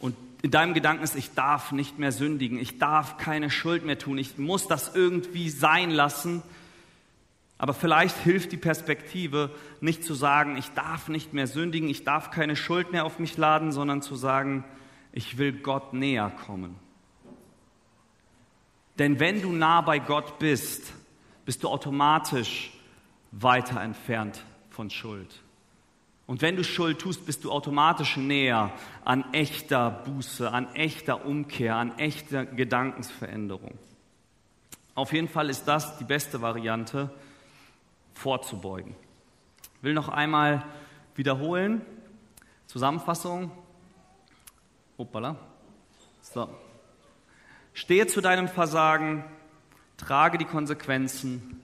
Und 0.00 0.16
in 0.40 0.50
deinem 0.50 0.72
Gedanken 0.72 1.04
ist, 1.04 1.16
ich 1.16 1.34
darf 1.34 1.70
nicht 1.70 1.98
mehr 1.98 2.12
sündigen, 2.12 2.58
ich 2.58 2.78
darf 2.78 3.18
keine 3.18 3.50
Schuld 3.50 3.84
mehr 3.84 3.98
tun, 3.98 4.16
ich 4.16 4.38
muss 4.38 4.68
das 4.68 4.94
irgendwie 4.94 5.50
sein 5.50 5.90
lassen. 5.90 6.42
Aber 7.62 7.74
vielleicht 7.74 8.16
hilft 8.16 8.50
die 8.50 8.56
Perspektive, 8.56 9.54
nicht 9.80 10.02
zu 10.02 10.14
sagen, 10.14 10.56
ich 10.56 10.72
darf 10.72 11.06
nicht 11.06 11.32
mehr 11.32 11.46
sündigen, 11.46 11.88
ich 11.88 12.02
darf 12.02 12.32
keine 12.32 12.56
Schuld 12.56 12.90
mehr 12.90 13.04
auf 13.04 13.20
mich 13.20 13.36
laden, 13.36 13.70
sondern 13.70 14.02
zu 14.02 14.16
sagen, 14.16 14.64
ich 15.12 15.38
will 15.38 15.52
Gott 15.52 15.92
näher 15.92 16.32
kommen. 16.44 16.74
Denn 18.98 19.20
wenn 19.20 19.40
du 19.40 19.52
nah 19.52 19.80
bei 19.80 20.00
Gott 20.00 20.40
bist, 20.40 20.92
bist 21.44 21.62
du 21.62 21.68
automatisch 21.68 22.72
weiter 23.30 23.80
entfernt 23.80 24.42
von 24.70 24.90
Schuld. 24.90 25.40
Und 26.26 26.42
wenn 26.42 26.56
du 26.56 26.64
Schuld 26.64 26.98
tust, 26.98 27.26
bist 27.26 27.44
du 27.44 27.52
automatisch 27.52 28.16
näher 28.16 28.72
an 29.04 29.32
echter 29.32 29.88
Buße, 30.04 30.50
an 30.50 30.74
echter 30.74 31.24
Umkehr, 31.24 31.76
an 31.76 31.96
echter 31.96 32.44
Gedankensveränderung. 32.44 33.78
Auf 34.96 35.12
jeden 35.12 35.28
Fall 35.28 35.48
ist 35.48 35.66
das 35.66 35.96
die 35.98 36.04
beste 36.04 36.42
Variante, 36.42 37.08
vorzubeugen. 38.14 38.94
Ich 39.76 39.82
will 39.82 39.94
noch 39.94 40.08
einmal 40.08 40.64
wiederholen. 41.14 41.82
Zusammenfassung. 42.66 43.50
Hoppala. 44.98 45.36
So. 46.20 46.48
Stehe 47.74 48.06
zu 48.06 48.20
deinem 48.20 48.48
Versagen, 48.48 49.24
trage 49.96 50.38
die 50.38 50.44
Konsequenzen 50.44 51.62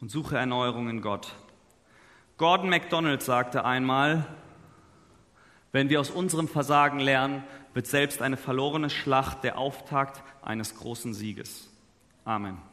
und 0.00 0.10
suche 0.10 0.36
Erneuerung 0.36 0.88
in 0.88 1.02
Gott. 1.02 1.34
Gordon 2.36 2.70
MacDonald 2.70 3.22
sagte 3.22 3.64
einmal, 3.64 4.26
wenn 5.72 5.88
wir 5.88 6.00
aus 6.00 6.10
unserem 6.10 6.48
Versagen 6.48 6.98
lernen, 6.98 7.44
wird 7.74 7.86
selbst 7.86 8.22
eine 8.22 8.36
verlorene 8.36 8.90
Schlacht 8.90 9.44
der 9.44 9.58
Auftakt 9.58 10.22
eines 10.42 10.74
großen 10.74 11.14
Sieges. 11.14 11.68
Amen. 12.24 12.69